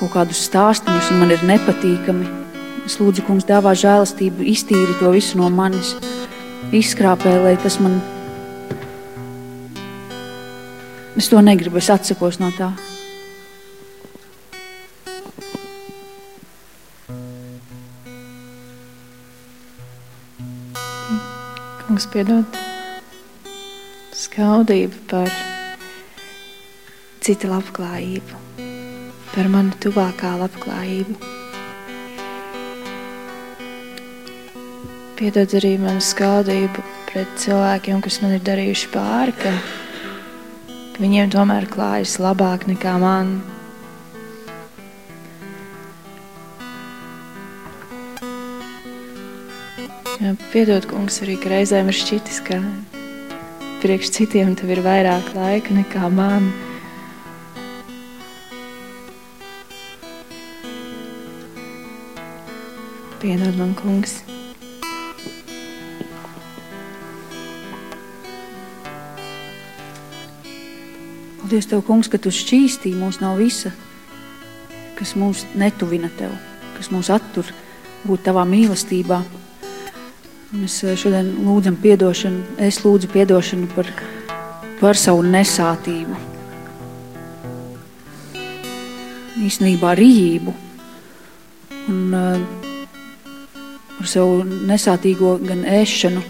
kaut 0.00 0.10
kādus 0.10 0.40
stāstus, 0.48 1.10
un 1.12 1.20
man 1.22 1.30
ir 1.30 1.42
nepatīkami. 1.46 2.26
Es 2.86 2.96
lūdzu, 2.98 3.22
kungs, 3.26 3.46
dāvā 3.46 3.76
žēlastību, 3.78 4.42
iztīri 4.42 4.96
to 4.98 5.12
visu 5.14 5.38
no 5.38 5.46
manis, 5.50 5.94
izskrāpē, 6.74 7.36
lai 7.44 7.54
tas 7.62 7.78
man. 7.78 7.98
Es 11.14 11.30
to 11.30 11.42
negribu, 11.42 11.78
es 11.78 11.90
atsakos 11.94 12.40
no 12.42 12.50
tā. 12.58 12.72
Kungs, 21.86 22.10
piedod 22.10 22.66
skaudību 24.18 25.06
par 25.10 25.30
cita 27.28 27.50
labklājību, 27.50 28.38
par 29.34 29.48
manu 29.52 29.74
tuvākā 29.84 30.30
labklājību. 30.40 31.16
Piedod 35.18 35.52
arī 35.58 35.74
manu 35.82 36.00
skaudību 36.00 36.84
pret 37.10 37.34
cilvēkiem, 37.42 38.00
kas 38.00 38.16
man 38.22 38.32
ir 38.38 38.46
darījuši 38.46 38.88
pāri, 38.94 39.34
ka, 39.42 39.52
viņiem 40.96 41.34
tomēr 41.34 41.66
klājas 41.68 42.14
labāk 42.22 42.64
nekā 42.70 42.94
man. 43.02 43.34
Jā, 50.16 50.32
piedod, 50.54 50.88
kungs, 50.88 51.20
arī 51.26 51.36
reizēm 51.52 51.92
ir 51.92 51.98
šķitis, 51.98 52.40
ka 52.48 52.62
priekš 53.84 54.14
citiem 54.16 54.56
tev 54.56 54.72
ir 54.78 54.82
vairāk 54.88 55.34
laika 55.36 55.76
nekā 55.76 56.08
man. 56.16 56.48
Piedod 63.18 63.56
man, 63.58 63.74
kungs. 63.74 64.20
Paldies, 71.48 71.66
Tev, 71.66 71.80
Kungs, 71.82 72.06
ka 72.12 72.18
Tu 72.22 72.30
šķīstīji 72.30 72.94
mūs 73.00 73.18
no 73.18 73.32
visa, 73.38 73.72
kas 74.98 75.16
mūs 75.18 75.46
netuvina 75.58 76.10
Tev, 76.18 76.34
kas 76.76 76.92
mūs 76.94 77.08
attur 77.10 77.48
būt 78.04 78.22
Tavā 78.28 78.44
mīlestībā. 78.46 79.18
Mēs 80.52 80.76
eh, 80.84 80.94
šodien 81.00 81.32
lūdzam 81.46 81.80
piedošanu, 81.80 82.60
es 82.68 82.78
lūdzu 82.84 83.10
piedošanu 83.16 83.66
par, 83.72 83.90
par 84.78 85.00
savu 85.00 85.24
nesātību. 85.26 86.20
Īstenībā 89.48 89.96
rījību 89.98 90.54
un 91.88 92.14
uh, 92.14 92.57
savu 94.08 94.42
nesātīgo 94.44 95.36
gan 95.44 95.64
ēšanu, 95.68 96.22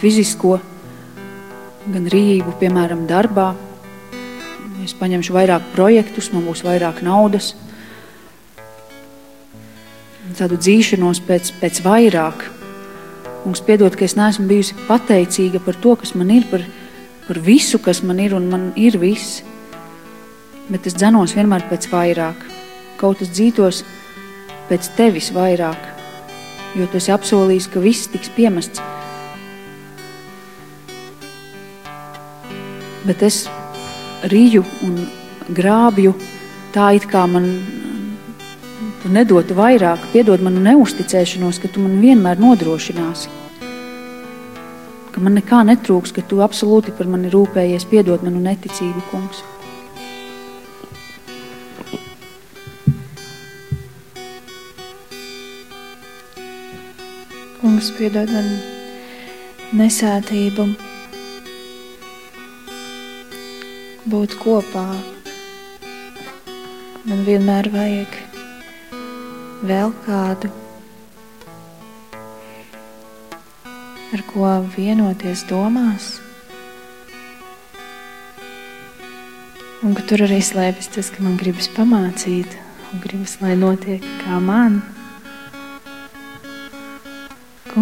fizisko, 0.00 0.58
gan 1.92 2.08
rījību, 2.12 2.54
piemēram, 2.60 3.06
darbā. 3.10 3.52
Es 4.82 4.94
paņemšu 4.98 5.34
vairāk 5.34 5.68
projektus, 5.76 6.32
man 6.34 6.46
būs 6.48 6.64
vairāk 6.66 7.02
naudas. 7.06 7.52
Tādu 10.38 10.56
dzīšanos 10.58 11.20
pēc, 11.26 11.52
pēc 11.60 11.80
vairāk. 11.84 12.46
Mums 13.44 13.62
piedod, 13.66 13.94
ka 13.98 14.06
es 14.06 14.16
neesmu 14.18 14.46
bijusi 14.50 14.76
pateicīga 14.88 15.60
par 15.62 15.78
to, 15.82 15.94
kas 15.98 16.14
man 16.18 16.30
ir, 16.34 16.46
par, 16.50 16.64
par 17.26 17.40
visu, 17.42 17.78
kas 17.82 18.02
man 18.06 18.20
ir, 18.22 18.34
un 18.38 18.48
man 18.50 18.68
ir 18.78 18.98
viss. 19.02 19.42
Bet 20.70 20.86
es 20.86 20.96
dzenos 20.98 21.34
vienmēr 21.36 21.66
pēc 21.70 21.88
vairāk. 21.92 22.46
Kaut 23.00 23.22
es 23.22 23.32
dzītos 23.34 23.82
pēc 24.70 24.92
tevis 24.96 25.32
vairāk, 25.34 26.01
jo 26.78 26.86
tu 26.88 26.98
esi 27.00 27.12
apsolījis, 27.12 27.68
ka 27.72 27.82
viss 27.82 28.10
tiks 28.12 28.30
piemests. 28.36 28.80
Bet 33.02 33.22
es 33.26 33.44
rīju 34.30 34.62
un 34.86 34.98
grābju 35.50 36.14
tā, 36.74 36.92
it 36.96 37.08
kā 37.10 37.24
man 37.28 37.48
tu 39.02 39.10
nedotu 39.10 39.56
vairāk, 39.58 40.04
piedod 40.12 40.42
manu 40.44 40.62
neusticēšanos, 40.62 41.58
ka 41.62 41.70
tu 41.72 41.82
man 41.82 41.98
vienmēr 42.02 42.38
nodrošināsi. 42.42 43.40
Ka 45.12 45.20
man 45.20 45.34
nekā 45.36 45.64
netrūks, 45.68 46.14
ka 46.14 46.22
tu 46.24 46.38
absolūti 46.44 46.94
par 46.96 47.10
mani 47.10 47.32
rūpējies, 47.32 47.88
piedod 47.90 48.22
manu 48.24 48.40
neticību, 48.46 49.02
kungs. 49.10 49.42
Kungs, 57.72 57.88
piedod 57.96 58.28
man 58.28 58.48
nesētību, 59.78 60.66
būt 64.12 64.34
kopā. 64.42 64.82
Man 67.08 67.24
vienmēr 67.24 67.70
vajag 67.72 68.18
vēl 69.72 69.96
kādu, 70.04 70.52
ar 73.64 74.26
ko 74.34 74.52
vienoties 74.76 75.48
domās. 75.48 76.12
Un 79.80 79.96
ka 79.96 80.04
tur 80.12 80.28
arī 80.28 80.44
slēpjas 80.44 80.92
tas, 80.98 81.08
ka 81.08 81.24
man 81.24 81.40
gribas 81.40 81.72
pamācīt, 81.72 82.52
un 82.92 83.06
gribas, 83.08 83.40
lai 83.40 83.56
notiek 83.56 84.04
kā 84.26 84.44
man. 84.44 84.82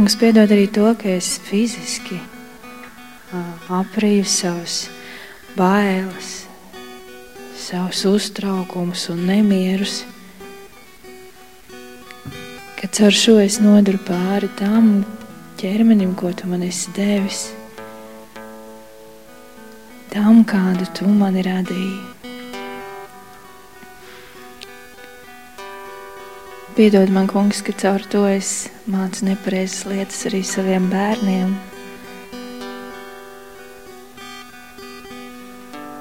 Kungs 0.00 0.14
piedod 0.16 0.48
arī 0.48 0.62
to, 0.72 0.94
ka 0.96 1.10
es 1.12 1.26
fiziski 1.44 2.16
aprīju 3.68 4.22
savus 4.24 4.76
bailes, 5.52 6.30
savus 7.60 8.00
uztraukumus 8.08 9.02
un 9.12 9.20
nemierus. 9.28 9.98
Ka 12.80 12.88
caur 12.88 13.12
šo 13.12 13.34
es 13.44 13.58
nodaru 13.60 14.00
pāri 14.08 14.48
tam 14.56 14.88
ķermenim, 15.60 16.16
ko 16.16 16.32
tu 16.32 16.48
man 16.48 16.64
esi 16.64 16.96
devis, 16.96 17.50
tam, 20.16 20.46
kādu 20.48 20.88
tu 20.96 21.12
mani 21.12 21.44
radīji. 21.44 22.19
Piedod 26.80 27.10
man, 27.12 27.26
kungs, 27.28 27.58
ka 27.60 27.74
caur 27.76 28.00
to 28.08 28.22
es 28.24 28.70
mācu 28.88 29.26
nepareizas 29.26 29.82
lietas 29.84 30.22
arī 30.30 30.38
saviem 30.48 30.86
bērniem. 30.88 31.50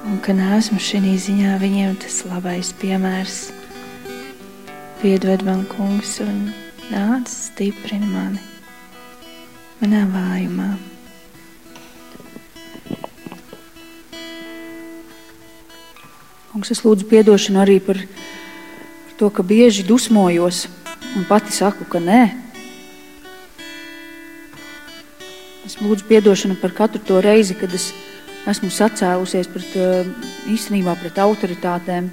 Un 0.08 0.16
ka 0.24 0.32
neesmu 0.38 0.80
šī 0.80 1.02
ziņā 1.26 1.58
viņiem 1.60 1.98
tas 2.00 2.16
labais 2.30 2.70
piemērs. 2.80 3.36
Piedod 5.02 5.44
man, 5.44 5.66
kungs, 5.68 6.14
un 6.24 6.48
nāc 6.88 7.28
stiprini 7.28 8.08
mani 8.08 8.40
manā 9.82 10.06
vājumā. 10.16 10.70
Kungs, 16.54 16.72
es 16.72 16.86
lūdzu 16.88 17.12
piedošanu 17.12 17.66
arī 17.68 17.82
par, 17.84 18.00
par 18.00 18.39
to, 19.20 19.28
ka 19.28 19.44
bieži 19.44 19.84
dusmojos 19.84 20.64
un 21.12 21.26
pati 21.28 21.52
saku, 21.52 21.84
ka 21.84 22.00
nē. 22.00 22.20
Es 25.68 25.76
lūdzu 25.76 26.06
piedošanu 26.08 26.56
par 26.62 26.72
katru 26.72 27.02
to 27.04 27.18
reizi, 27.20 27.52
kad 27.52 27.68
es 27.76 27.90
esmu 28.48 28.70
sacēlusies 28.72 29.50
pret, 29.52 29.74
eh, 29.76 30.08
īstenībā 30.48 30.94
pret 31.02 31.20
autoritātēm, 31.20 32.08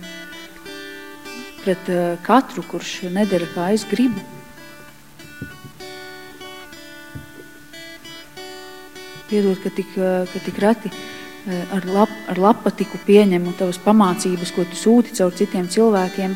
pret 1.62 1.92
eh, 1.94 2.18
katru, 2.28 2.66
kurš 2.68 3.08
nedara, 3.16 3.48
kā 3.56 3.70
es 3.72 3.88
gribu. 3.88 4.20
Piedod, 9.32 9.56
ka 9.64 9.72
tik, 9.72 9.96
eh, 9.96 10.28
ka 10.34 10.44
tik 10.44 10.60
reti 10.60 10.92
ar, 11.72 11.86
lap, 11.88 12.12
ar 12.28 12.36
lapatiku 12.36 13.00
pieņemu 13.08 13.56
tavas 13.56 13.80
pamācības, 13.80 14.52
ko 14.52 14.68
tu 14.68 14.76
sūti 14.76 15.16
caur 15.16 15.32
citiem 15.32 15.72
cilvēkiem. 15.72 16.36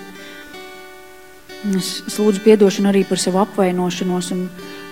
Es, 1.62 2.00
es 2.10 2.16
lūdzu 2.18 2.42
piedošanu 2.42 2.90
arī 2.90 3.04
par 3.06 3.20
savu 3.22 3.38
apvainošanos 3.44 4.32
un 4.34 4.48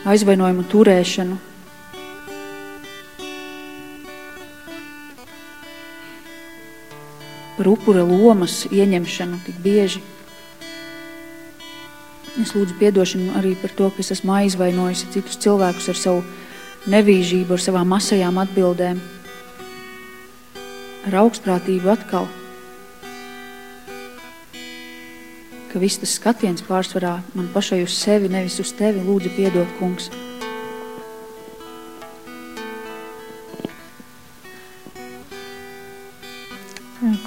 aizvainojumu 0.05 0.67
turēšanu. 0.69 1.37
Par 7.57 7.69
upura 7.73 8.05
lomas 8.05 8.61
ieņemšanu 8.69 9.41
tik 9.47 9.57
bieži. 9.65 10.03
Es 12.37 12.53
lūdzu 12.53 12.77
piedošanu 12.77 13.33
arī 13.41 13.55
par 13.57 13.73
to, 13.73 13.89
ka 13.89 14.05
es 14.05 14.13
esmu 14.13 14.37
aizvainojusi 14.37 15.09
citus 15.15 15.41
cilvēkus 15.41 15.89
ar 15.89 15.97
savu 15.97 16.21
nevīžību, 16.85 17.57
ar 17.57 17.65
savām 17.65 17.97
asajām 17.97 18.37
atbildēm, 18.45 19.01
ar 21.09 21.23
augstprātību 21.25 21.97
atkal. 21.97 22.29
Ka 25.69 25.77
viss 25.77 25.99
tas 26.01 26.15
skatiens 26.17 26.63
pārsvarā 26.65 27.19
man 27.37 27.49
pašai 27.53 27.83
uz 27.83 27.93
sevi, 27.93 28.25
nevis 28.33 28.55
uz 28.63 28.71
tevi, 28.73 29.03
lūdzu 29.05 29.29
piedod, 29.35 29.69
kungs. 29.77 30.09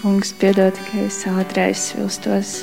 Kungs, 0.03 0.33
piedod, 0.43 0.75
ka 0.89 1.05
es 1.05 1.21
ātrais 1.31 1.85
vilstos, 1.95 2.57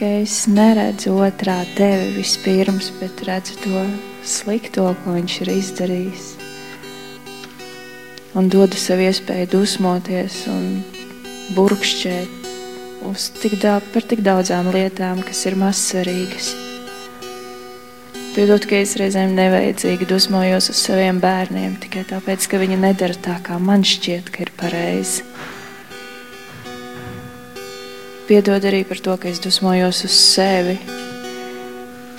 ka 0.00 0.08
es 0.22 0.46
neredzu 0.48 1.12
otrā 1.20 1.60
tevi 1.76 2.14
vispirms, 2.16 2.88
bet 2.96 3.20
redzu 3.28 3.60
to 3.60 3.84
slikto, 4.24 4.88
ko 5.04 5.18
viņš 5.20 5.40
ir 5.44 5.54
izdarījis. 5.58 6.32
Un 8.40 8.48
dodu 8.48 8.80
sev 8.80 9.04
iespēju 9.04 9.52
dusmoties 9.52 10.46
un 10.48 10.68
burkšķēt 11.52 12.39
uz 13.08 13.30
tik 13.40 13.56
da 13.62 13.78
par 13.92 14.04
tik 14.04 14.20
daudzām 14.24 14.68
lietām, 14.74 15.22
kas 15.24 15.46
ir 15.48 15.56
mazsvarīgas. 15.60 16.50
Piedod, 18.30 18.62
ka 18.70 18.78
es 18.78 18.92
reizēm 19.00 19.32
nevajadzīgi 19.34 20.06
dusmojos 20.06 20.70
uz 20.70 20.78
saviem 20.84 21.18
bērniem 21.22 21.74
tikai 21.82 22.04
tāpēc, 22.12 22.46
ka 22.46 22.60
viņi 22.62 22.78
nedara 22.78 23.16
tā, 23.18 23.40
kā 23.42 23.58
man 23.58 23.82
šķiet, 23.82 24.30
ka 24.30 24.44
ir 24.44 24.52
pareizi. 24.60 25.24
Piedod 28.30 28.62
arī 28.70 28.84
par 28.86 29.02
to, 29.02 29.16
ka 29.18 29.26
es 29.32 29.42
dusmojos 29.42 30.04
uz 30.06 30.14
sevi, 30.14 30.78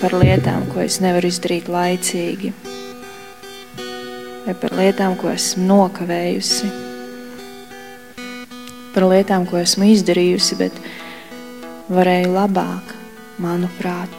par 0.02 0.12
lietām, 0.20 0.68
ko 0.68 0.84
es 0.84 1.00
nevaru 1.00 1.32
izdarīt 1.32 1.72
laicīgi, 1.72 2.52
vai 4.44 4.54
par 4.60 4.76
lietām, 4.76 5.16
ko 5.16 5.32
esmu 5.32 5.64
nokavējusi, 5.70 6.91
par 8.94 9.08
lietām, 9.08 9.46
ko 9.48 9.60
esmu 9.60 9.88
izdarījusi, 9.92 10.58
bet 10.60 10.76
varēju 11.92 12.32
labāk, 12.34 12.92
manuprāt. 13.42 14.12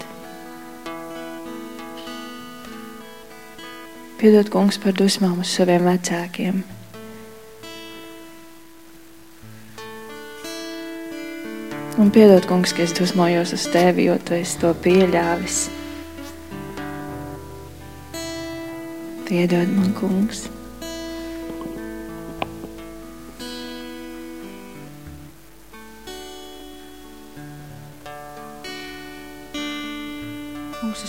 Piedod, 4.21 4.47
kungs, 4.53 4.79
par 4.79 4.95
dusmām 4.95 5.41
uz 5.43 5.51
saviem 5.51 5.83
vecākiem. 5.89 6.63
Un 11.99 12.09
piedod, 12.09 12.45
kungs, 12.49 12.71
ka 12.73 12.85
es 12.87 12.95
dusmojos 12.97 13.53
uz 13.53 13.67
tevi, 13.69 14.07
jo 14.07 14.17
tu 14.17 14.33
esi 14.39 14.57
to 14.63 14.71
pieļāvis. 14.81 15.67
Piedod 19.27 19.69
man, 19.75 19.93
kungs. 19.99 20.47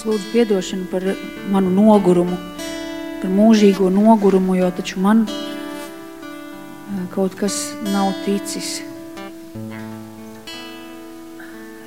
Es 0.05 0.11
lūdzu 0.11 0.41
atdošanu 0.43 0.87
par 0.91 1.03
manu 1.49 1.71
nogurumu, 1.73 2.37
par 3.23 3.31
mūžīgo 3.33 3.89
nogurumu, 3.89 4.55
jo 4.59 4.71
taču 4.77 5.01
man 5.01 5.25
kaut 7.15 7.35
kas 7.35 7.73
nav 7.89 8.13
ticis. 8.27 8.83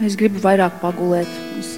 Es 0.02 0.16
gribu 0.18 0.42
vairāk 0.42 0.80
pagulēt. 0.82 1.30
Es, 1.60 1.78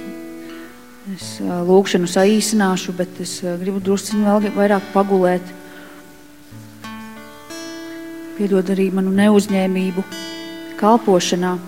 es 1.12 1.26
lūkšanu 1.42 2.08
saīsināšu, 2.08 2.96
bet 2.96 3.20
es 3.20 3.40
gribu 3.60 3.80
drusciņi 3.84 4.24
vēl 4.24 4.48
vairāk 4.56 4.92
pagulēt. 4.94 5.44
Piedod 8.38 8.72
arī 8.72 8.88
manu 8.96 9.12
neuzņēmību 9.12 10.06
kalpošanā. 10.80 11.58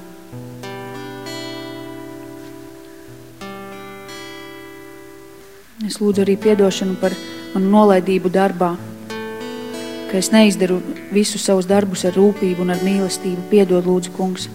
Es 5.92 5.98
lūdzu 6.00 6.22
arī 6.22 6.38
atdošanu 6.40 6.94
par 6.96 7.12
manu 7.52 7.68
nolaidību 7.68 8.30
darbā, 8.32 8.70
ka 10.08 10.14
es 10.16 10.30
neizdaru 10.32 10.78
visus 11.12 11.42
savus 11.44 11.66
darbus 11.68 12.06
ar 12.08 12.14
rūpību 12.16 12.64
un 12.64 12.72
ar 12.72 12.80
mīlestību. 12.80 13.42
Piedod, 13.50 13.84
lūdzu, 13.84 14.12
kungs. 14.16 14.46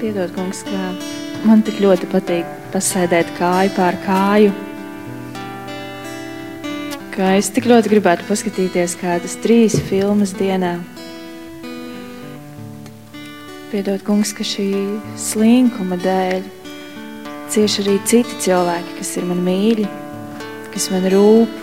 Piedod, 0.00 0.32
kungs, 0.34 0.64
ka 0.66 0.80
man 1.46 1.62
tik 1.62 1.78
ļoti 1.84 2.10
patīk 2.10 2.50
pasēdēt 2.74 3.30
kāju 3.38 3.76
pār 3.76 4.00
kāju. 4.02 4.56
Ka 7.14 7.30
es 7.38 7.52
tik 7.54 7.70
ļoti 7.70 7.94
gribētu 7.94 8.26
paskatīties 8.26 8.98
kādas 9.04 9.38
trīs 9.46 9.78
filmas 9.86 10.34
dienā. 10.34 10.80
Piedod, 13.74 14.04
kungs, 14.06 14.30
ka 14.30 14.44
šī 14.46 14.68
slinkuma 15.18 15.96
dēļ 15.98 16.44
cieši 17.50 17.80
arī 17.82 17.94
citi 18.06 18.36
cilvēki, 18.44 18.92
kas 19.00 19.08
ir 19.18 19.24
man 19.26 19.40
mīļi, 19.42 19.86
kas 20.70 20.84
man 20.92 21.08
rūp, 21.10 21.56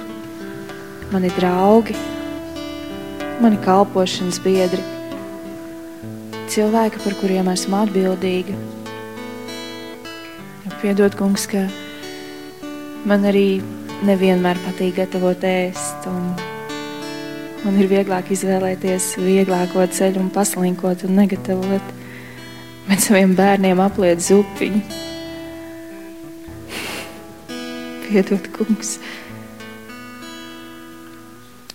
mani 1.13 1.29
draugi, 1.37 1.95
mani 3.39 3.59
kalpošanas 3.63 4.41
biedri 4.43 4.83
cilvēki, 6.51 6.99
par 7.05 7.15
kuriem 7.21 7.47
esmu 7.53 7.79
atbildīga. 7.79 8.57
Piedod, 10.83 11.15
kungs, 11.15 11.47
ka 11.47 11.63
man 13.07 13.23
arī 13.31 13.61
nevienmēr 14.03 14.59
patīk 14.67 14.99
gatavot 14.99 15.47
ēst. 15.47 16.11
Man 17.63 17.79
ir 17.79 17.87
vieglāk 17.87 18.35
izvēlēties 18.35 19.13
vieglāko 19.23 19.87
ceļu 19.87 20.25
un 20.25 20.29
paslinkot 20.35 21.07
un 21.07 21.19
negatavot. 21.23 21.97
Bet 22.87 23.03
saviem 23.03 23.35
bērniem 23.37 23.79
apliet 23.83 24.23
zupiņu. 24.25 24.81
Piedod, 28.07 28.47
kungs. 28.55 28.97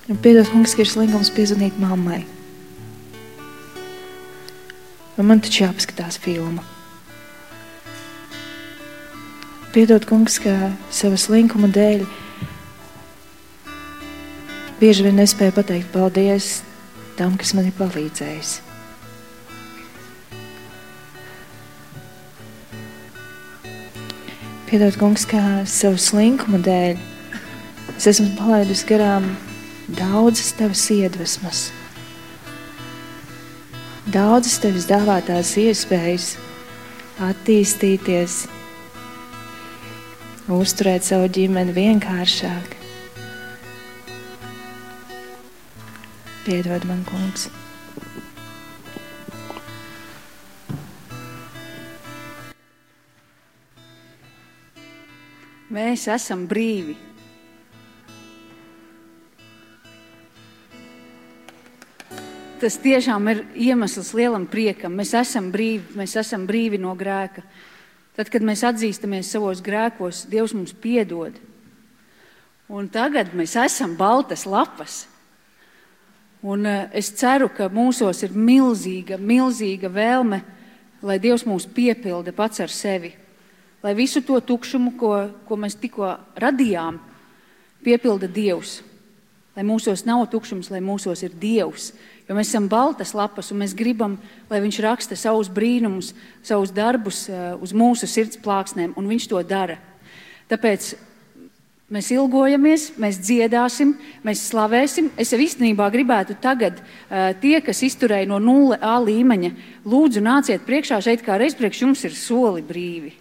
Piedod, 0.07 0.49
kungs, 0.53 0.75
ka 0.77 0.85
ir 0.85 0.91
slinkums 0.91 1.33
piezvanīt 1.33 1.79
mammai. 1.81 2.25
Un 5.17 5.31
man 5.31 5.41
taču 5.41 5.65
jāpaskatās 5.65 6.21
filma. 6.21 6.67
Piedod, 9.73 10.05
kungs, 10.09 10.37
ka 10.45 10.53
savas 10.93 11.27
linkuma 11.33 11.73
dēļ 11.73 12.05
bieži 14.81 15.09
vien 15.09 15.17
nespēju 15.17 15.57
pateikt 15.57 15.93
paldies 15.97 16.59
tam, 17.17 17.41
kas 17.41 17.57
man 17.57 17.69
ir 17.71 17.77
palīdzējis. 17.81 18.66
Piedod, 24.67 24.99
kungs, 24.99 25.25
ka 25.31 25.41
savas 25.71 26.11
linkuma 26.17 26.59
dēļ 26.59 27.01
es 27.97 28.11
esmu 28.11 28.33
palaidusi 28.39 28.89
garām 28.89 29.33
daudzas 29.99 30.53
tavas 30.59 30.89
iedvesmas 30.91 31.69
daudzas 34.17 34.61
tevis 34.63 34.87
dāvātās 34.87 35.51
iespējas 35.59 36.37
attīstīties, 37.27 38.45
uzturēt 40.53 41.07
savu 41.07 41.29
ģimeni 41.37 41.75
vienkāršāk. 41.77 42.77
Piedod 46.47 46.87
man, 46.87 47.03
kungs. 47.09 47.49
Mēs 55.77 56.07
esam 56.09 56.47
brīvi. 56.49 56.95
Tas 62.57 62.79
tiešām 62.81 63.27
ir 63.29 63.43
iemesls 63.69 64.15
lielam 64.17 64.47
priekam. 64.49 64.95
Mēs 64.97 65.13
esam 65.19 65.51
brīvi, 65.53 65.99
mēs 65.99 66.15
esam 66.17 66.47
brīvi 66.49 66.81
no 66.81 66.95
grēka. 66.97 67.45
Tad, 68.17 68.31
kad 68.33 68.47
mēs 68.47 68.63
atzīstamies 68.65 69.29
savos 69.35 69.61
grēkos, 69.61 70.23
Dievs 70.33 70.55
mums 70.57 70.73
piedod. 70.73 71.37
Un 72.73 72.89
tagad 72.89 73.35
mēs 73.37 73.59
esam 73.61 73.93
baltas 73.99 74.47
lapas. 74.49 75.03
Un 76.41 76.65
uh, 76.65 76.87
es 76.97 77.13
ceru, 77.19 77.51
ka 77.53 77.69
mūsos 77.69 78.25
ir 78.25 78.33
milzīga, 78.33 79.21
milzīga 79.21 79.93
vēlme, 79.93 80.41
lai 81.05 81.21
Dievs 81.21 81.45
mūs 81.45 81.69
piepilda 81.69 82.33
pats 82.33 82.65
ar 82.65 82.73
sevi. 82.73 83.13
Lai 83.85 83.95
visu 83.95 84.23
to 84.25 84.39
tukšumu, 84.41 84.97
ko, 84.99 85.13
ko 85.47 85.59
mēs 85.61 85.77
tikko 85.79 86.15
radījām, 86.41 86.99
piepilda 87.85 88.29
Dievs. 88.29 88.81
Lai 89.57 89.65
mūsos 89.65 90.05
nav 90.05 90.27
tukšums, 90.33 90.69
lai 90.73 90.83
mūsos 90.85 91.23
ir 91.25 91.33
Dievs. 91.41 91.93
Jo 92.27 92.35
mēs 92.37 92.51
esam 92.51 92.67
baltas 92.69 93.15
lapas 93.17 93.53
un 93.55 93.63
mēs 93.63 93.77
gribam, 93.77 94.19
lai 94.51 94.61
Viņš 94.65 94.79
raksta 94.85 95.17
savus 95.17 95.49
brīnumus, 95.53 96.11
savus 96.45 96.73
darbus 96.75 97.25
uh, 97.31 97.55
uz 97.63 97.73
mūsu 97.73 98.09
sirds 98.11 98.41
plāksnēm, 98.43 98.97
un 98.99 99.09
Viņš 99.09 99.29
to 99.31 99.43
dara. 99.47 99.79
Tāpēc 100.51 100.91
mēs 101.93 102.11
ilgojamies, 102.17 102.89
mēs 102.99 103.21
dziedāsim, 103.23 103.95
mēs 104.27 104.43
slavēsim. 104.51 105.13
Es 105.17 105.31
jau 105.33 105.39
īstenībā 105.41 105.87
gribētu 105.95 106.35
tagad 106.43 106.83
uh, 106.83 107.31
tie, 107.41 107.61
kas 107.65 107.85
izturēja 107.87 108.29
no 108.29 108.43
0A 108.43 108.97
līmeņa, 109.07 109.53
lūdzu 109.87 110.25
nāciet 110.27 110.67
priekšā 110.67 110.99
šeit, 111.07 111.23
kā 111.23 111.39
reiz 111.39 111.55
priekš 111.55 111.87
jums 111.87 112.05
ir 112.05 112.19
soli 112.19 112.67
brīvi. 112.67 113.15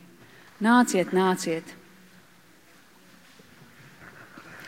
Nāciet, 0.63 1.12
nāciet! 1.12 1.74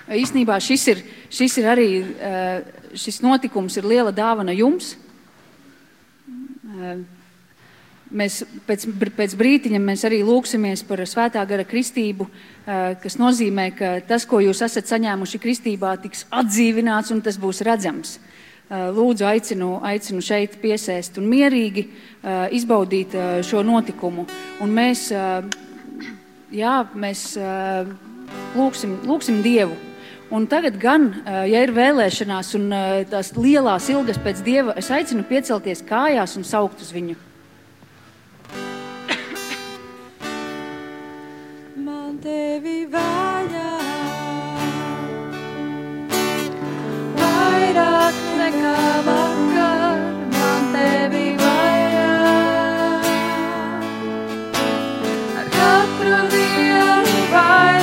Īsnībā 0.07 0.55
šis 0.63 0.83
ir, 0.91 1.03
šis 1.31 1.57
ir 1.59 1.67
arī 1.67 1.87
šis 2.95 3.21
notikums, 3.23 3.75
ir 3.79 3.87
liela 3.87 4.13
dāvana 4.15 4.55
jums. 4.55 4.95
Mēs 8.07 8.39
pēc, 8.67 8.85
pēc 9.15 9.35
brīdiņa 9.35 9.81
mēs 9.83 10.05
arī 10.07 10.21
lūksimies 10.23 10.85
par 10.87 11.03
svētā 11.03 11.43
gara 11.47 11.65
kristību, 11.67 12.27
kas 13.03 13.19
nozīmē, 13.19 13.67
ka 13.75 13.89
tas, 14.07 14.23
ko 14.27 14.39
jūs 14.43 14.63
esat 14.63 14.87
saņēmuši 14.87 15.41
kristībā, 15.43 15.97
tiks 16.03 16.23
atdzīvināts 16.31 17.11
un 17.15 17.23
tas 17.23 17.39
būs 17.39 17.63
redzams. 17.67 18.15
Lūdzu, 18.67 19.23
aicinu, 19.27 19.77
aicinu 19.87 20.23
šeit 20.23 20.57
piesēst 20.59 21.19
un 21.19 21.27
mierīgi 21.31 21.85
izbaudīt 22.55 23.15
šo 23.47 23.63
notikumu. 23.63 24.27
Un 24.63 24.73
mēs, 24.75 25.07
jā, 26.51 26.79
mēs 26.95 27.33
lūksim, 28.57 28.97
lūksim 29.07 29.41
Dievu. 29.45 29.77
Un 30.27 30.43
tagad, 30.51 30.75
gan, 30.81 31.07
ja 31.47 31.61
ir 31.63 31.71
vēlēšanās 31.71 32.49
un 32.59 32.67
tās 33.07 33.31
lielās 33.37 33.87
ilgas 33.93 34.19
pēc 34.19 34.43
Dieva, 34.43 34.75
es 34.75 34.91
aicinu 34.91 35.23
piecelties 35.27 35.85
kājās 35.87 36.35
un 36.35 36.43
saukt 36.47 36.83
uz 36.83 36.91
viņu. 36.91 37.15
Man 41.87 42.19
tevi 42.19 42.83
vajag 42.91 43.55
vairāk 47.23 48.23
nekā 48.43 48.77
vajag. 49.07 49.36
Dienu 57.31 57.76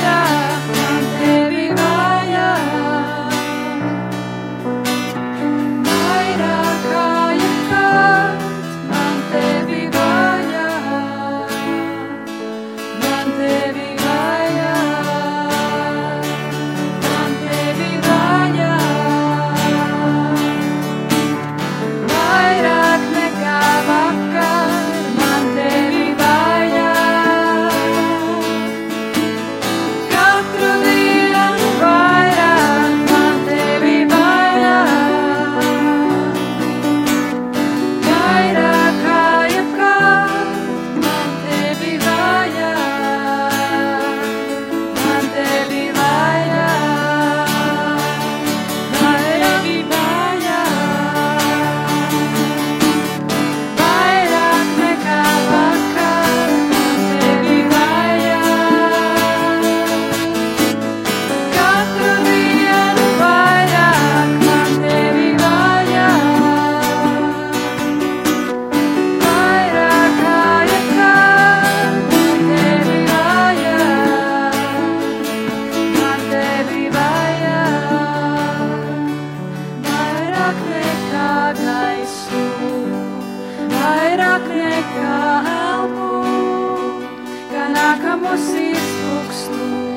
nākamos 88.35 88.75
izpukstu. 88.75 89.94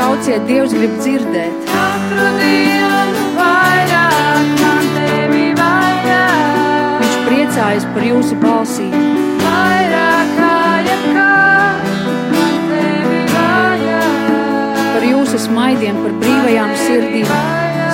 Sauciet, 0.00 0.46
Dievs 0.48 0.72
grib 0.72 0.92
dzirdēt. 0.96 1.56
Katru 1.68 2.28
dienu 2.38 3.24
vairāk 3.36 4.46
man 4.62 4.86
tevi 4.94 5.50
vajag. 5.58 6.54
Viņš 7.02 7.18
priecājas 7.26 7.84
par 7.92 8.06
jūsu 8.08 8.38
balsīm. 8.40 8.94
Vairāk 9.42 10.30
kā 10.38 10.54
jebkad 10.86 11.90
man 12.32 12.56
tevi 12.70 13.20
vajag. 13.34 14.38
Par 14.86 15.04
jūsu 15.10 15.42
smaidiem, 15.44 16.00
par 16.06 16.16
brīvajām 16.24 16.72
sirdīm. 16.86 17.34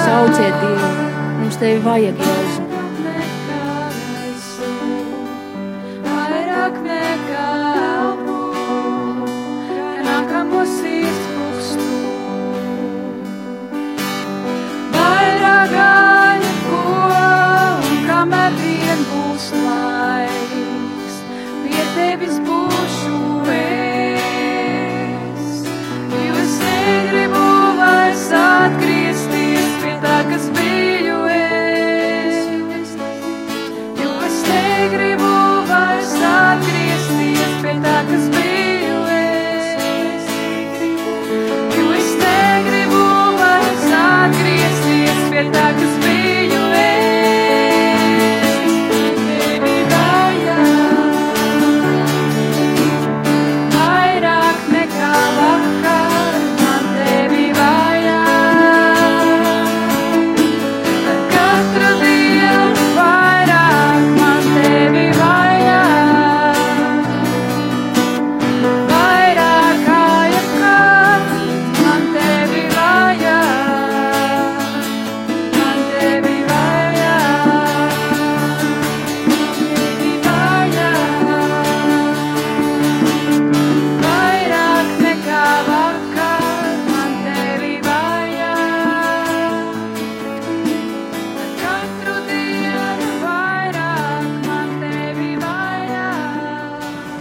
Sauciet 0.04 0.62
Dievu, 0.62 0.92
mums 1.40 1.58
tevi 1.58 1.82
vajag, 1.88 2.22
Jēzu. 2.22 2.55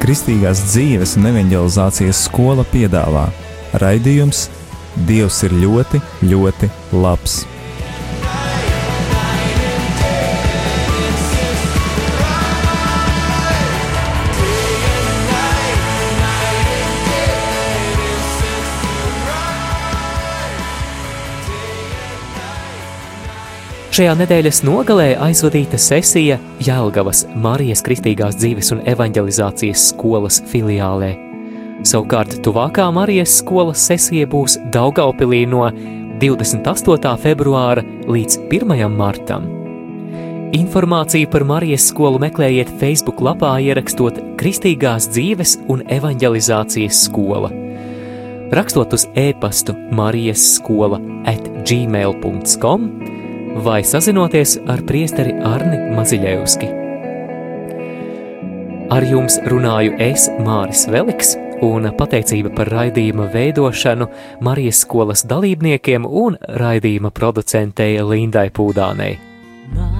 Kristīgās 0.05 0.59
dzīves 0.67 1.15
un 1.17 1.25
evanģelizācijas 1.31 2.19
skola 2.27 2.61
piedāvā 2.69 3.23
raidījums 3.81 4.43
Dievs 5.07 5.39
ir 5.47 5.55
ļoti, 5.63 5.97
ļoti 6.29 6.69
labs. 6.93 7.39
Šajā 23.95 24.11
nedēļas 24.19 24.57
nogalē 24.67 25.13
aizvadīta 25.23 25.77
sesija 25.79 26.35
Jēlgavas 26.59 27.21
Marijas 27.39 27.79
Kristīgās 27.85 28.35
dzīves 28.35 28.73
un 28.75 28.81
evanģelizācijas 28.91 29.85
skolas 29.93 30.41
filiālē. 30.51 31.13
Savukārt 31.87 32.35
tuvākā 32.43 32.89
Marijas 32.91 33.37
skolas 33.39 33.85
sesija 33.87 34.27
būs 34.27 34.57
Daugaupilī 34.75 35.45
no 35.47 35.69
28. 36.19 37.13
februāra 37.23 37.87
līdz 38.11 38.41
1. 38.49 38.75
martam. 38.91 39.47
Informāciju 40.59 41.31
par 41.31 41.47
Marijas 41.47 41.87
skolu 41.93 42.19
meklējiet 42.27 42.75
Facebook 42.83 43.23
lapā, 43.23 43.55
ierakstot 43.63 44.19
Kristīgās 44.35 45.07
dzīves 45.15 45.61
un 45.71 45.87
evanģelizācijas 45.87 47.05
skola. 47.07 47.55
Rakstot 48.51 48.99
uz 48.99 49.07
e-pastu 49.15 49.79
Marijas 49.95 50.49
skola 50.59 50.99
at 51.31 51.47
gmail.com 51.63 52.89
vai 53.63 53.83
sazinoties 53.83 54.57
ar 54.67 54.83
priesteri 54.87 55.35
Arni 55.45 55.79
Maziļevski. 55.95 56.69
Ar 58.93 59.05
jums 59.07 59.39
runāju 59.49 59.95
es, 60.03 60.27
Māris 60.45 60.85
Veliks, 60.91 61.33
un 61.65 61.89
pateicība 61.97 62.51
par 62.57 62.69
raidījuma 62.69 63.29
veidošanu 63.33 64.09
Marijas 64.45 64.83
skolas 64.85 65.25
dalībniekiem 65.25 66.05
un 66.05 66.37
raidījuma 66.61 67.13
producentei 67.15 67.97
Lindai 68.03 68.49
Pūdānei. 68.53 69.15
Maria 69.73 69.94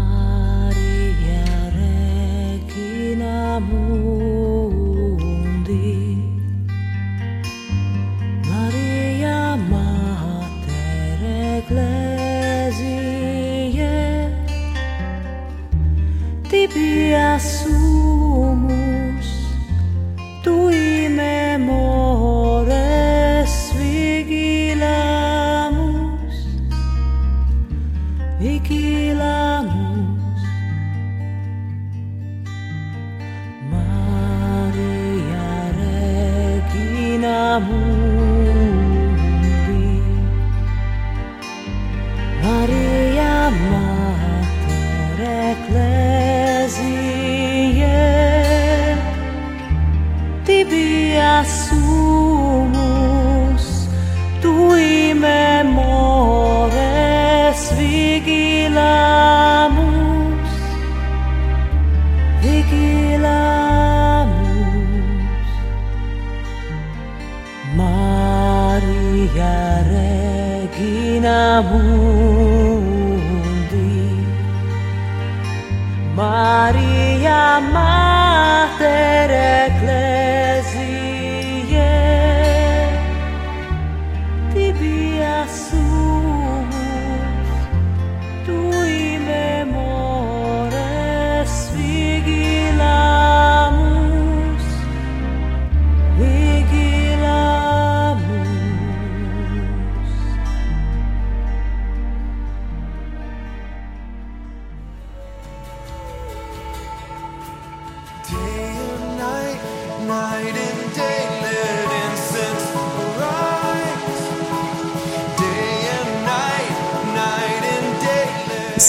amarte 77.27 78.93
reclamo. 79.27 80.14